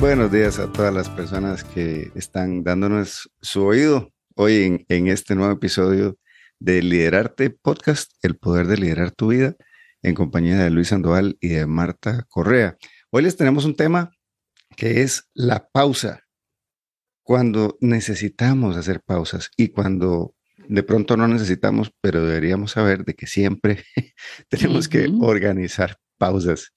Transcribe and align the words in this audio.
Buenos 0.00 0.30
días 0.30 0.60
a 0.60 0.72
todas 0.72 0.94
las 0.94 1.10
personas 1.10 1.64
que 1.64 2.12
están 2.14 2.62
dándonos 2.62 3.32
su 3.40 3.64
oído 3.64 4.12
hoy 4.36 4.62
en, 4.62 4.86
en, 4.88 5.08
este 5.08 5.34
nuevo 5.34 5.52
episodio 5.52 6.16
de 6.60 6.82
Liderarte 6.82 7.50
Podcast, 7.50 8.12
El 8.22 8.36
Poder 8.36 8.68
de 8.68 8.78
Liderar 8.78 9.10
Tu 9.10 9.28
Vida, 9.28 9.56
en 10.02 10.14
compañía 10.14 10.56
de 10.56 10.70
Luis 10.70 10.88
Sandoval 10.88 11.36
y 11.40 11.48
de 11.48 11.66
Marta 11.66 12.24
Correa. 12.28 12.76
Hoy 13.10 13.24
les 13.24 13.36
tenemos 13.36 13.64
un 13.64 13.74
tema 13.74 14.12
que 14.76 15.02
es 15.02 15.28
la 15.34 15.68
pausa. 15.68 16.22
Cuando 17.24 17.76
necesitamos 17.80 18.76
hacer 18.76 19.02
pausas 19.02 19.50
y 19.56 19.68
cuando 19.68 20.36
de 20.68 20.84
pronto 20.84 21.16
no 21.16 21.26
necesitamos, 21.26 21.92
pero 22.00 22.24
deberíamos 22.24 22.70
saber 22.70 23.04
de 23.04 23.14
que 23.14 23.26
siempre 23.26 23.82
tenemos 24.48 24.88
que 24.88 25.10
organizar 25.20 25.96
pausas, 26.18 26.72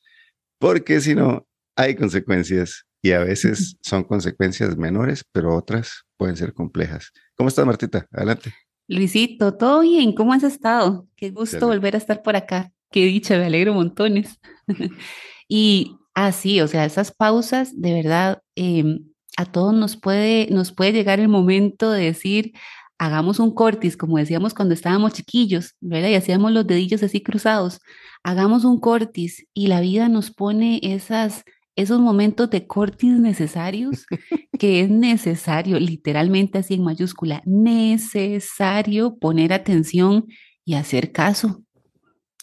porque 0.58 1.02
si 1.02 1.14
no, 1.14 1.48
hay 1.76 1.96
consecuencias 1.96 2.88
y 3.02 3.12
a 3.12 3.20
veces 3.20 3.78
son 3.82 4.04
consecuencias 4.04 4.78
menores, 4.78 5.26
pero 5.32 5.56
otras 5.56 6.06
pueden 6.18 6.38
ser 6.38 6.54
complejas. 6.54 7.12
¿Cómo 7.36 7.50
estás, 7.50 7.66
Martita? 7.66 8.08
Adelante. 8.12 8.54
Luisito, 8.88 9.56
¿todo 9.56 9.82
bien? 9.82 10.14
¿Cómo 10.14 10.34
has 10.34 10.44
estado? 10.44 11.08
Qué 11.16 11.32
gusto 11.32 11.68
volver 11.68 11.96
a 11.96 11.98
estar 11.98 12.22
por 12.22 12.36
acá. 12.36 12.72
Qué 12.92 13.06
dicha, 13.06 13.38
me 13.38 13.46
alegro 13.46 13.74
montones. 13.74 14.40
y 15.48 15.96
así, 16.14 16.60
ah, 16.60 16.66
o 16.66 16.68
sea, 16.68 16.86
esas 16.86 17.12
pausas, 17.12 17.80
de 17.80 17.94
verdad, 17.94 18.42
em, 18.56 19.06
a 19.38 19.46
todos 19.46 19.74
nos 19.74 19.96
puede, 19.96 20.48
nos 20.52 20.74
puede 20.74 20.92
llegar 20.92 21.20
el 21.20 21.30
momento 21.30 21.90
de 21.92 22.04
decir, 22.04 22.52
hagamos 22.98 23.40
un 23.40 23.54
cortis, 23.54 23.98
como 23.98 24.18
decíamos 24.18 24.54
cuando 24.54 24.74
estábamos 24.74 25.14
chiquillos, 25.14 25.76
¿verdad? 25.80 26.10
Y 26.10 26.16
hacíamos 26.16 26.52
los 26.52 26.68
dedillos 26.68 27.02
así 27.02 27.24
cruzados. 27.24 27.80
Hagamos 28.24 28.66
un 28.66 28.80
cortis 28.80 29.48
y 29.54 29.68
la 29.68 29.82
vida 29.82 30.10
nos 30.10 30.32
pone 30.32 30.80
esas 30.84 31.44
esos 31.76 32.00
momentos 32.00 32.50
de 32.50 32.68
cortis 32.68 33.20
necesarios, 33.20 34.06
que 34.60 34.82
es 34.82 34.90
necesario, 34.90 35.80
literalmente 35.80 36.60
así 36.60 36.76
en 36.76 36.84
mayúscula, 36.84 37.42
necesario 37.46 39.18
poner 39.18 39.54
atención 39.54 40.26
y 40.66 40.76
hacer 40.76 41.12
caso, 41.12 41.64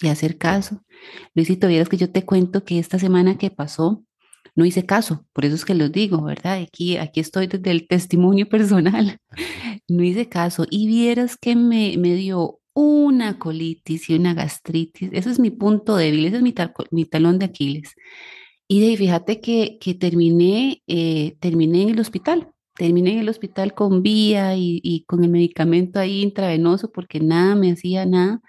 y 0.00 0.08
hacer 0.08 0.38
caso. 0.38 0.84
Luisito, 1.34 1.68
vieras 1.68 1.88
que 1.88 1.96
yo 1.96 2.10
te 2.10 2.24
cuento 2.24 2.64
que 2.64 2.78
esta 2.78 2.98
semana 2.98 3.38
que 3.38 3.50
pasó, 3.50 4.04
no 4.54 4.64
hice 4.64 4.84
caso, 4.86 5.24
por 5.32 5.44
eso 5.44 5.54
es 5.54 5.64
que 5.64 5.74
lo 5.74 5.88
digo, 5.88 6.22
¿verdad? 6.22 6.60
Aquí, 6.60 6.96
aquí 6.96 7.20
estoy 7.20 7.46
desde 7.46 7.70
el 7.70 7.86
testimonio 7.86 8.48
personal, 8.48 9.18
no 9.88 10.02
hice 10.02 10.28
caso 10.28 10.66
y 10.68 10.86
vieras 10.86 11.36
que 11.36 11.54
me, 11.54 11.96
me 11.96 12.14
dio 12.14 12.60
una 12.74 13.38
colitis 13.38 14.10
y 14.10 14.14
una 14.14 14.34
gastritis, 14.34 15.10
eso 15.12 15.30
es 15.30 15.38
mi 15.38 15.50
punto 15.50 15.96
débil, 15.96 16.26
ese 16.26 16.36
es 16.36 16.42
mi, 16.42 16.54
mi 16.90 17.04
talón 17.04 17.38
de 17.38 17.46
Aquiles. 17.46 17.94
Y 18.68 18.80
de 18.80 18.96
fíjate 18.96 19.40
que, 19.40 19.78
que 19.80 19.94
terminé, 19.94 20.82
eh, 20.86 21.36
terminé 21.40 21.82
en 21.82 21.88
el 21.90 22.00
hospital. 22.00 22.52
Terminé 22.74 23.12
en 23.12 23.18
el 23.20 23.28
hospital 23.28 23.74
con 23.74 24.02
vía 24.02 24.54
y, 24.56 24.80
y, 24.84 25.04
con 25.04 25.24
el 25.24 25.30
medicamento 25.30 25.98
ahí 25.98 26.22
intravenoso 26.22 26.92
porque 26.92 27.18
nada 27.18 27.56
me 27.56 27.72
hacía 27.72 28.06
nada. 28.06 28.40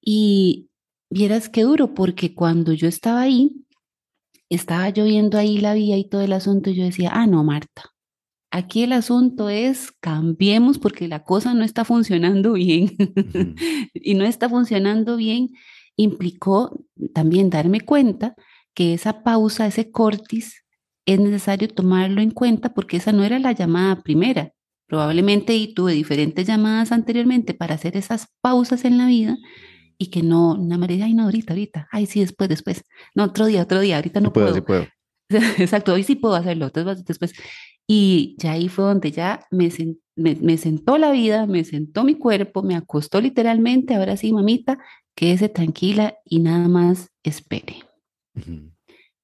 Y 0.00 0.68
vieras 1.10 1.48
qué 1.48 1.62
duro, 1.62 1.94
porque 1.94 2.34
cuando 2.34 2.72
yo 2.74 2.86
estaba 2.86 3.22
ahí, 3.22 3.64
estaba 4.50 4.90
yo 4.90 5.04
viendo 5.04 5.38
ahí 5.38 5.58
la 5.58 5.74
vía 5.74 5.96
y 5.96 6.08
todo 6.08 6.20
el 6.20 6.32
asunto, 6.32 6.70
y 6.70 6.76
yo 6.76 6.84
decía, 6.84 7.10
ah, 7.12 7.26
no, 7.26 7.42
Marta, 7.42 7.94
aquí 8.50 8.82
el 8.84 8.92
asunto 8.92 9.48
es 9.48 9.90
cambiemos 10.00 10.78
porque 10.78 11.08
la 11.08 11.24
cosa 11.24 11.54
no 11.54 11.64
está 11.64 11.84
funcionando 11.84 12.52
bien. 12.54 12.92
y 13.94 14.14
no 14.14 14.24
está 14.24 14.48
funcionando 14.48 15.16
bien 15.16 15.50
implicó 15.96 16.84
también 17.12 17.50
darme 17.50 17.80
cuenta 17.80 18.34
que 18.74 18.94
esa 18.94 19.22
pausa, 19.22 19.66
ese 19.66 19.90
cortis, 19.90 20.64
es 21.06 21.20
necesario 21.20 21.68
tomarlo 21.68 22.20
en 22.20 22.30
cuenta 22.30 22.74
porque 22.74 22.96
esa 22.96 23.12
no 23.12 23.24
era 23.24 23.38
la 23.38 23.52
llamada 23.52 24.02
primera. 24.02 24.52
Probablemente 24.86 25.54
y 25.54 25.74
tuve 25.74 25.92
diferentes 25.92 26.46
llamadas 26.46 26.92
anteriormente 26.92 27.54
para 27.54 27.74
hacer 27.74 27.96
esas 27.96 28.28
pausas 28.40 28.84
en 28.84 28.98
la 28.98 29.06
vida 29.06 29.38
y 29.98 30.06
que 30.06 30.22
no, 30.22 30.52
una 30.54 30.76
María, 30.76 31.04
ay, 31.04 31.14
no, 31.14 31.24
ahorita, 31.24 31.52
ahorita, 31.52 31.88
ay, 31.90 32.06
sí, 32.06 32.20
después, 32.20 32.48
después. 32.48 32.84
No, 33.14 33.24
otro 33.24 33.46
día, 33.46 33.62
otro 33.62 33.80
día, 33.80 33.96
ahorita 33.96 34.20
no 34.20 34.32
puedo. 34.32 34.46
puedo. 34.46 34.54
Sí 34.54 34.60
puedo. 34.60 34.86
Exacto, 35.58 35.92
hoy 35.92 36.02
sí 36.02 36.16
puedo 36.16 36.34
hacerlo, 36.34 36.70
después. 36.70 37.32
Y 37.86 38.36
ya 38.38 38.52
ahí 38.52 38.68
fue 38.68 38.84
donde 38.84 39.10
ya 39.10 39.46
me, 39.50 39.70
me, 40.16 40.34
me, 40.36 40.56
sentó 40.56 40.98
la 40.98 41.12
vida, 41.12 41.46
me 41.46 41.64
sentó 41.64 42.04
mi 42.04 42.14
cuerpo, 42.14 42.62
me 42.62 42.76
acostó 42.76 43.20
literalmente, 43.20 43.94
ahora 43.94 44.16
sí, 44.16 44.32
mamita, 44.32 44.78
quédese 45.14 45.48
tranquila 45.48 46.16
y 46.24 46.40
nada 46.40 46.68
más 46.68 47.10
espere. 47.22 47.76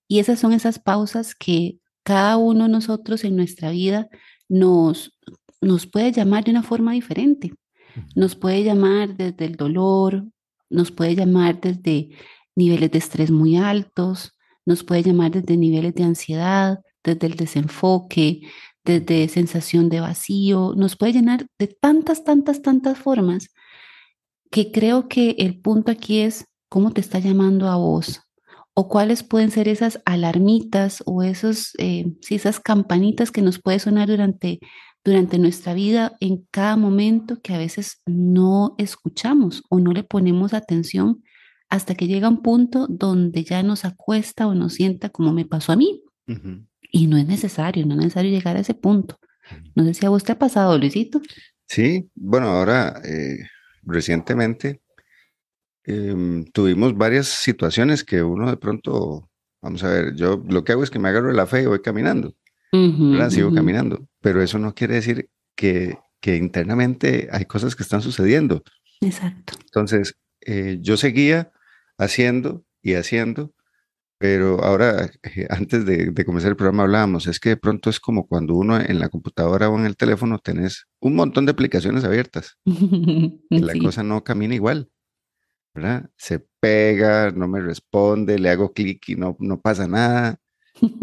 Y 0.08 0.18
esas 0.18 0.38
son 0.40 0.52
esas 0.52 0.78
pausas 0.78 1.34
que 1.34 1.78
cada 2.02 2.36
uno 2.36 2.64
de 2.64 2.70
nosotros 2.70 3.24
en 3.24 3.36
nuestra 3.36 3.70
vida 3.70 4.08
nos, 4.48 5.16
nos 5.60 5.86
puede 5.86 6.12
llamar 6.12 6.44
de 6.44 6.50
una 6.50 6.62
forma 6.62 6.92
diferente. 6.92 7.52
Nos 8.14 8.34
puede 8.36 8.64
llamar 8.64 9.16
desde 9.16 9.44
el 9.44 9.56
dolor, 9.56 10.24
nos 10.68 10.90
puede 10.90 11.14
llamar 11.14 11.60
desde 11.60 12.10
niveles 12.54 12.90
de 12.90 12.98
estrés 12.98 13.30
muy 13.30 13.56
altos, 13.56 14.36
nos 14.64 14.84
puede 14.84 15.02
llamar 15.02 15.32
desde 15.32 15.56
niveles 15.56 15.94
de 15.94 16.04
ansiedad, 16.04 16.80
desde 17.02 17.26
el 17.26 17.34
desenfoque, 17.34 18.42
desde 18.84 19.28
sensación 19.28 19.88
de 19.88 20.00
vacío, 20.00 20.74
nos 20.76 20.96
puede 20.96 21.14
llenar 21.14 21.46
de 21.58 21.66
tantas, 21.68 22.24
tantas, 22.24 22.62
tantas 22.62 22.98
formas 22.98 23.50
que 24.50 24.72
creo 24.72 25.08
que 25.08 25.36
el 25.38 25.60
punto 25.60 25.92
aquí 25.92 26.20
es 26.20 26.46
cómo 26.68 26.92
te 26.92 27.00
está 27.00 27.18
llamando 27.18 27.68
a 27.68 27.76
vos, 27.76 28.20
o 28.74 28.88
cuáles 28.88 29.22
pueden 29.22 29.50
ser 29.50 29.68
esas 29.68 30.00
alarmitas 30.04 31.02
o 31.06 31.22
esos, 31.22 31.72
eh, 31.78 32.12
esas 32.28 32.60
campanitas 32.60 33.30
que 33.30 33.42
nos 33.42 33.60
puede 33.60 33.78
sonar 33.78 34.08
durante, 34.08 34.60
durante 35.04 35.38
nuestra 35.38 35.74
vida 35.74 36.16
en 36.20 36.46
cada 36.50 36.76
momento 36.76 37.40
que 37.42 37.54
a 37.54 37.58
veces 37.58 38.00
no 38.06 38.74
escuchamos 38.78 39.62
o 39.68 39.80
no 39.80 39.92
le 39.92 40.04
ponemos 40.04 40.54
atención 40.54 41.22
hasta 41.68 41.94
que 41.94 42.06
llega 42.06 42.28
un 42.28 42.42
punto 42.42 42.86
donde 42.88 43.44
ya 43.44 43.62
nos 43.62 43.84
acuesta 43.84 44.46
o 44.46 44.54
nos 44.54 44.74
sienta 44.74 45.08
como 45.08 45.32
me 45.32 45.44
pasó 45.44 45.72
a 45.72 45.76
mí. 45.76 46.02
Y 46.92 47.06
no 47.06 47.16
es 47.16 47.26
necesario, 47.26 47.86
no 47.86 47.94
es 47.94 48.00
necesario 48.00 48.30
llegar 48.30 48.56
a 48.56 48.60
ese 48.60 48.74
punto. 48.74 49.18
No 49.74 49.84
sé 49.84 49.94
si 49.94 50.06
a 50.06 50.10
vos 50.10 50.24
te 50.24 50.32
ha 50.32 50.38
pasado, 50.38 50.78
Luisito. 50.78 51.20
Sí, 51.66 52.08
bueno, 52.14 52.48
ahora 52.48 53.00
eh, 53.04 53.38
recientemente 53.82 54.80
Em, 55.84 56.44
tuvimos 56.44 56.96
varias 56.96 57.26
situaciones 57.26 58.04
que 58.04 58.22
uno 58.22 58.50
de 58.50 58.56
pronto, 58.56 59.30
vamos 59.62 59.82
a 59.82 59.88
ver, 59.88 60.14
yo 60.14 60.42
lo 60.48 60.62
que 60.62 60.72
hago 60.72 60.82
es 60.82 60.90
que 60.90 60.98
me 60.98 61.08
agarro 61.08 61.28
de 61.28 61.34
la 61.34 61.46
fe 61.46 61.62
y 61.62 61.66
voy 61.66 61.80
caminando, 61.80 62.34
Sigo 63.30 63.52
caminando, 63.52 64.06
pero 64.20 64.42
eso 64.42 64.58
no 64.58 64.74
quiere 64.74 64.94
decir 64.94 65.28
que, 65.56 65.98
que 66.20 66.36
internamente 66.36 67.28
hay 67.32 67.44
cosas 67.44 67.74
que 67.74 67.82
están 67.82 68.00
sucediendo. 68.00 68.62
Exacto. 69.00 69.54
Entonces, 69.60 70.14
eh, 70.42 70.78
yo 70.80 70.96
seguía 70.96 71.50
haciendo 71.98 72.64
y 72.82 72.94
haciendo, 72.94 73.52
pero 74.18 74.62
ahora, 74.62 75.10
eh, 75.22 75.46
antes 75.50 75.84
de, 75.84 76.10
de, 76.10 76.24
comenzar 76.24 76.50
el 76.50 76.56
programa 76.56 76.84
hablábamos, 76.84 77.26
es 77.26 77.40
que 77.40 77.50
de 77.50 77.56
pronto 77.56 77.90
es 77.90 77.98
como 77.98 78.26
cuando 78.28 78.54
uno 78.54 78.78
en 78.78 78.98
la 78.98 79.08
computadora 79.08 79.68
o 79.68 79.78
en 79.78 79.86
el 79.86 79.96
teléfono 79.96 80.38
tenés 80.38 80.86
un 81.00 81.16
montón 81.16 81.46
de 81.46 81.52
aplicaciones 81.52 82.04
abiertas. 82.04 82.58
y 82.66 83.58
la 83.58 83.74
cosa 83.78 84.02
no 84.02 84.22
camina 84.22 84.54
igual. 84.54 84.90
¿Verdad? 85.74 86.10
Se 86.16 86.44
pega, 86.60 87.30
no 87.30 87.48
me 87.48 87.60
responde, 87.60 88.38
le 88.38 88.50
hago 88.50 88.72
clic 88.72 89.08
y 89.08 89.16
no, 89.16 89.36
no 89.40 89.60
pasa 89.60 89.86
nada. 89.86 90.40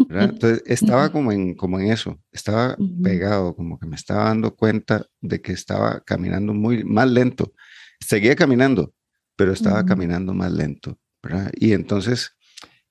¿verdad? 0.08 0.30
Entonces 0.32 0.62
estaba 0.66 1.10
como 1.10 1.32
en, 1.32 1.54
como 1.54 1.80
en 1.80 1.90
eso, 1.90 2.20
estaba 2.32 2.76
pegado, 3.02 3.54
como 3.54 3.78
que 3.78 3.86
me 3.86 3.96
estaba 3.96 4.24
dando 4.24 4.54
cuenta 4.54 5.06
de 5.20 5.40
que 5.40 5.52
estaba 5.52 6.00
caminando 6.00 6.52
muy 6.54 6.84
más 6.84 7.10
lento. 7.10 7.52
Seguía 8.00 8.36
caminando, 8.36 8.94
pero 9.36 9.52
estaba 9.52 9.84
caminando 9.84 10.34
más 10.34 10.52
lento. 10.52 10.98
¿verdad? 11.22 11.50
Y 11.54 11.72
entonces 11.72 12.36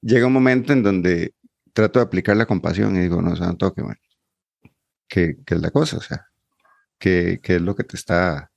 llega 0.01 0.27
un 0.27 0.33
momento 0.33 0.73
en 0.73 0.83
donde 0.83 1.33
trato 1.73 1.99
de 1.99 2.05
aplicar 2.05 2.35
la 2.35 2.45
compasión 2.45 2.95
y 2.95 3.01
digo, 3.01 3.21
no, 3.21 3.31
o 3.31 3.35
sea, 3.35 3.47
no 3.47 3.57
toque, 3.57 3.81
bueno, 3.81 3.99
¿qué, 5.07 5.37
¿qué, 5.45 5.55
es 5.55 5.61
la 5.61 5.71
cosa? 5.71 5.97
O 5.97 6.01
sea, 6.01 6.27
¿qué, 6.99 7.39
¿qué 7.41 7.55
es 7.55 7.61
lo 7.61 7.75
que 7.75 7.83
te 7.83 7.95
está 7.95 8.51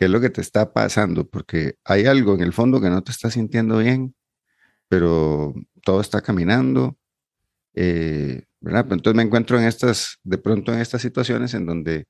qué 0.00 0.06
es 0.06 0.10
lo 0.10 0.22
que 0.22 0.30
te 0.30 0.40
está 0.40 0.72
pasando, 0.72 1.28
porque 1.28 1.74
hay 1.84 2.06
algo 2.06 2.34
en 2.34 2.40
el 2.40 2.54
fondo 2.54 2.80
que 2.80 2.88
no 2.88 3.02
te 3.02 3.10
está 3.10 3.30
sintiendo 3.30 3.76
bien, 3.76 4.14
pero 4.88 5.52
todo 5.84 6.00
está 6.00 6.22
caminando. 6.22 6.96
Eh, 7.74 8.44
¿verdad? 8.60 8.86
Entonces 8.92 9.14
me 9.14 9.24
encuentro 9.24 9.58
en 9.58 9.66
estas, 9.66 10.18
de 10.24 10.38
pronto 10.38 10.72
en 10.72 10.80
estas 10.80 11.02
situaciones 11.02 11.52
en 11.52 11.66
donde 11.66 12.06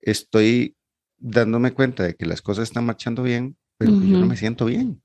estoy 0.00 0.74
dándome 1.18 1.72
cuenta 1.72 2.02
de 2.02 2.14
que 2.14 2.24
las 2.24 2.40
cosas 2.40 2.62
están 2.62 2.86
marchando 2.86 3.22
bien, 3.22 3.58
pero 3.76 3.92
que 4.00 4.08
yo 4.08 4.18
no 4.18 4.26
me 4.26 4.38
siento 4.38 4.64
bien. 4.64 5.02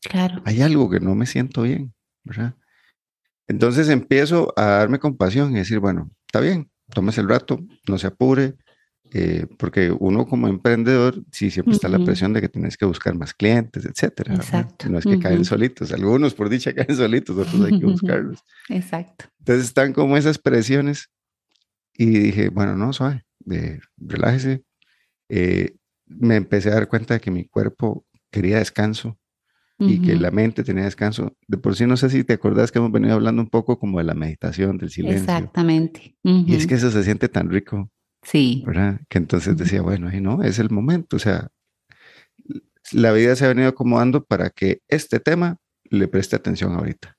Claro. 0.00 0.40
Hay 0.46 0.62
algo 0.62 0.88
que 0.88 1.00
no 1.00 1.14
me 1.14 1.26
siento 1.26 1.64
bien, 1.64 1.92
¿verdad? 2.24 2.54
Entonces 3.46 3.90
empiezo 3.90 4.54
a 4.56 4.64
darme 4.78 4.98
compasión 4.98 5.52
y 5.52 5.58
decir, 5.58 5.80
bueno, 5.80 6.10
está 6.26 6.40
bien, 6.40 6.70
tómese 6.94 7.20
el 7.20 7.28
rato, 7.28 7.60
no 7.86 7.98
se 7.98 8.06
apure, 8.06 8.56
eh, 9.12 9.46
porque 9.58 9.90
uno 9.90 10.26
como 10.26 10.48
emprendedor, 10.48 11.22
sí, 11.30 11.50
siempre 11.50 11.74
está 11.74 11.88
la 11.88 12.04
presión 12.04 12.32
de 12.32 12.40
que 12.40 12.48
tienes 12.48 12.76
que 12.76 12.84
buscar 12.84 13.14
más 13.14 13.34
clientes, 13.34 13.84
etcétera. 13.84 14.34
Exacto. 14.34 14.88
No 14.88 14.98
es 14.98 15.04
que 15.04 15.18
caen 15.18 15.44
solitos, 15.44 15.92
algunos 15.92 16.34
por 16.34 16.48
dicha 16.48 16.72
caen 16.74 16.96
solitos, 16.96 17.36
otros 17.36 17.60
hay 17.64 17.78
que 17.78 17.86
buscarlos. 17.86 18.44
Exacto. 18.68 19.26
Entonces 19.38 19.66
están 19.66 19.92
como 19.92 20.16
esas 20.16 20.38
presiones 20.38 21.10
y 21.94 22.06
dije, 22.06 22.48
bueno, 22.48 22.76
no, 22.76 22.92
suave, 22.92 23.24
de, 23.40 23.80
relájese. 23.96 24.64
Eh, 25.28 25.76
me 26.06 26.36
empecé 26.36 26.70
a 26.70 26.74
dar 26.74 26.88
cuenta 26.88 27.14
de 27.14 27.20
que 27.20 27.30
mi 27.30 27.46
cuerpo 27.46 28.06
quería 28.30 28.58
descanso 28.58 29.18
y 29.78 30.00
que 30.00 30.14
la 30.14 30.30
mente 30.30 30.64
tenía 30.64 30.84
descanso. 30.84 31.36
De 31.46 31.58
por 31.58 31.76
sí, 31.76 31.86
no 31.86 31.98
sé 31.98 32.08
si 32.08 32.24
te 32.24 32.32
acordás 32.32 32.72
que 32.72 32.78
hemos 32.78 32.92
venido 32.92 33.14
hablando 33.14 33.42
un 33.42 33.50
poco 33.50 33.78
como 33.78 33.98
de 33.98 34.04
la 34.04 34.14
meditación, 34.14 34.78
del 34.78 34.90
silencio. 34.90 35.20
Exactamente. 35.20 36.16
Y 36.22 36.54
es 36.54 36.66
que 36.66 36.76
eso 36.76 36.90
se 36.90 37.04
siente 37.04 37.28
tan 37.28 37.50
rico. 37.50 37.90
Sí. 38.26 38.64
¿Verdad? 38.66 39.00
Que 39.08 39.18
entonces 39.18 39.56
decía, 39.56 39.82
bueno, 39.82 40.12
y 40.12 40.20
no, 40.20 40.42
es 40.42 40.58
el 40.58 40.70
momento. 40.70 41.16
O 41.16 41.18
sea, 41.20 41.48
la 42.92 43.12
vida 43.12 43.36
se 43.36 43.44
ha 43.44 43.48
venido 43.48 43.68
acomodando 43.68 44.24
para 44.24 44.50
que 44.50 44.82
este 44.88 45.20
tema 45.20 45.58
le 45.84 46.08
preste 46.08 46.34
atención 46.34 46.74
ahorita. 46.74 47.16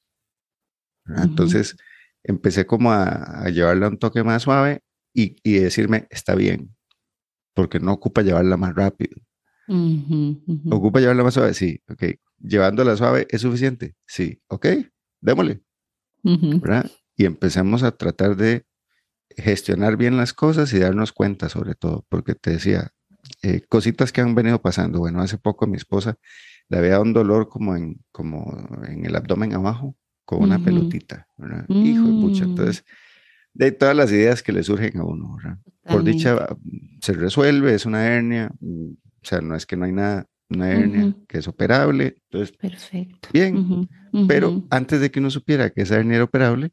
Entonces 1.23 1.77
empecé 2.23 2.65
como 2.65 2.91
a, 2.91 3.43
a, 3.45 3.49
llevarla 3.49 3.87
un 3.87 3.97
toque 3.97 4.23
más 4.23 4.43
suave 4.43 4.81
y, 5.13 5.37
y, 5.41 5.59
decirme, 5.59 6.05
está 6.09 6.35
bien, 6.35 6.75
porque 7.53 7.79
no 7.79 7.93
ocupa 7.93 8.21
llevarla 8.21 8.57
más 8.57 8.75
rápido. 8.75 9.15
¿Ocupa 10.69 10.99
llevarla 10.99 11.23
más 11.23 11.33
suave? 11.33 11.53
Sí, 11.53 11.81
ok. 11.89 12.03
¿Llevándola 12.39 12.97
suave 12.97 13.25
es 13.29 13.41
suficiente? 13.41 13.95
Sí, 14.05 14.41
ok, 14.47 14.67
démosle. 15.21 15.61
¿verdad? 16.23 16.91
Y 17.15 17.23
empecemos 17.23 17.83
a 17.83 17.91
tratar 17.91 18.35
de 18.35 18.65
gestionar 19.35 19.97
bien 19.97 20.17
las 20.17 20.33
cosas 20.33 20.71
y 20.73 20.79
darnos 20.79 21.11
cuenta 21.11 21.49
sobre 21.49 21.75
todo, 21.75 22.05
porque 22.09 22.35
te 22.35 22.51
decía, 22.51 22.91
eh, 23.41 23.61
cositas 23.67 24.11
que 24.11 24.21
han 24.21 24.35
venido 24.35 24.61
pasando. 24.61 24.99
Bueno, 24.99 25.21
hace 25.21 25.37
poco 25.37 25.67
mi 25.67 25.77
esposa 25.77 26.17
le 26.69 26.77
había 26.77 26.99
un 26.99 27.13
dolor 27.13 27.49
como 27.49 27.75
en, 27.75 28.03
como 28.11 28.67
en 28.87 29.05
el 29.05 29.15
abdomen 29.15 29.53
abajo, 29.53 29.95
con 30.25 30.43
una 30.43 30.59
pelotita, 30.59 31.27
¿verdad? 31.37 31.65
Hijo 31.69 32.07
de 32.07 32.13
pucha. 32.19 32.45
Mm. 32.45 32.49
Entonces, 32.49 32.83
de 33.53 33.71
todas 33.71 33.95
las 33.95 34.11
ideas 34.11 34.43
que 34.43 34.51
le 34.51 34.61
surgen 34.61 34.99
a 34.99 35.03
uno, 35.05 35.37
¿verdad? 35.37 35.57
Por 35.83 36.03
dicha, 36.03 36.47
se 37.01 37.13
resuelve, 37.13 37.73
es 37.73 37.85
una 37.85 38.05
hernia, 38.05 38.51
mm, 38.59 38.91
o 38.91 39.25
sea, 39.25 39.39
no 39.39 39.55
es 39.55 39.65
que 39.65 39.77
no 39.77 39.85
hay 39.85 39.93
nada, 39.93 40.27
una 40.49 40.71
hernia 40.71 41.15
que 41.27 41.37
es 41.37 41.47
operable. 41.47 42.17
Entonces, 42.29 42.57
perfecto. 42.57 43.29
Bien, 43.31 43.87
pero 44.27 44.65
antes 44.69 44.99
de 44.99 45.11
que 45.11 45.19
uno 45.19 45.29
supiera 45.29 45.69
que 45.69 45.81
esa 45.83 45.95
hernia 45.95 46.15
era 46.15 46.25
operable, 46.25 46.71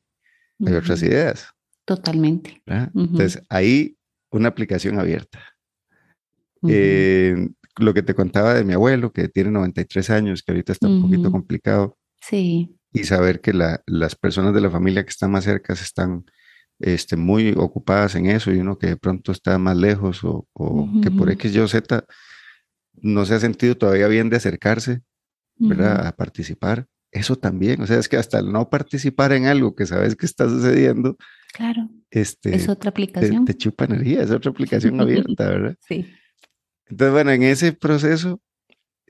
hay 0.64 0.74
otras 0.74 1.02
ideas. 1.02 1.53
Totalmente. 1.84 2.62
Entonces, 2.66 3.42
ahí 3.48 3.96
una 4.31 4.48
aplicación 4.48 4.98
abierta. 4.98 5.40
Eh, 6.66 7.48
lo 7.76 7.92
que 7.92 8.02
te 8.02 8.14
contaba 8.14 8.54
de 8.54 8.64
mi 8.64 8.72
abuelo, 8.72 9.12
que 9.12 9.28
tiene 9.28 9.50
93 9.50 10.10
años, 10.10 10.42
que 10.42 10.52
ahorita 10.52 10.72
está 10.72 10.88
un 10.88 11.02
poquito 11.02 11.31
complicado. 11.31 11.98
Sí. 12.20 12.76
Y 12.92 13.04
saber 13.04 13.40
que 13.40 13.52
la, 13.52 13.82
las 13.86 14.14
personas 14.14 14.54
de 14.54 14.60
la 14.60 14.70
familia 14.70 15.04
que 15.04 15.10
están 15.10 15.31
más 15.31 15.44
cerca 15.44 15.72
están 15.72 16.25
este, 16.78 17.16
muy 17.16 17.54
ocupadas 17.56 18.14
en 18.14 18.26
eso 18.26 18.52
y 18.52 18.58
uno 18.58 18.78
que 18.78 18.88
de 18.88 18.96
pronto 18.96 19.32
está 19.32 19.58
más 19.58 19.76
lejos 19.76 20.20
o, 20.22 20.46
que 21.02 21.10
por 21.10 21.31
X, 21.31 21.54
Y 21.54 21.69
Z 21.69 22.04
no 22.94 23.25
se 23.25 23.34
ha 23.34 23.40
sentido 23.40 23.76
todavía 23.76 24.08
bien 24.08 24.31
de 24.31 24.36
acercarse, 24.36 25.02
¿verdad? 25.56 26.06
A 26.06 26.12
participar. 26.12 26.86
Eso 27.14 27.37
también, 27.37 27.81
o 27.81 27.87
sea, 27.87 27.99
es 27.99 28.08
que 28.08 28.16
hasta 28.16 28.40
el 28.40 28.50
no 28.50 28.69
participar 28.69 29.32
en 29.32 29.46
algo 29.46 29.75
que 29.75 29.87
sabes 29.87 30.16
que 30.16 30.26
está 30.26 30.49
sucediendo, 30.49 31.16
claro. 31.52 31.88
Este, 32.11 32.55
es 32.55 32.69
otra 32.69 32.90
aplicación. 32.90 33.44
Te, 33.44 33.56
chupa 33.56 33.84
energía, 33.84 34.22
es 34.22 34.31
otra 34.31 34.50
aplicación 34.50 35.00
abierta, 35.00 35.49
¿verdad? 35.49 35.76
Sí. 35.87 36.12
Entonces, 36.87 37.12
bueno, 37.12 37.31
en 37.31 37.44
ese 37.44 37.72
proceso, 37.72 38.40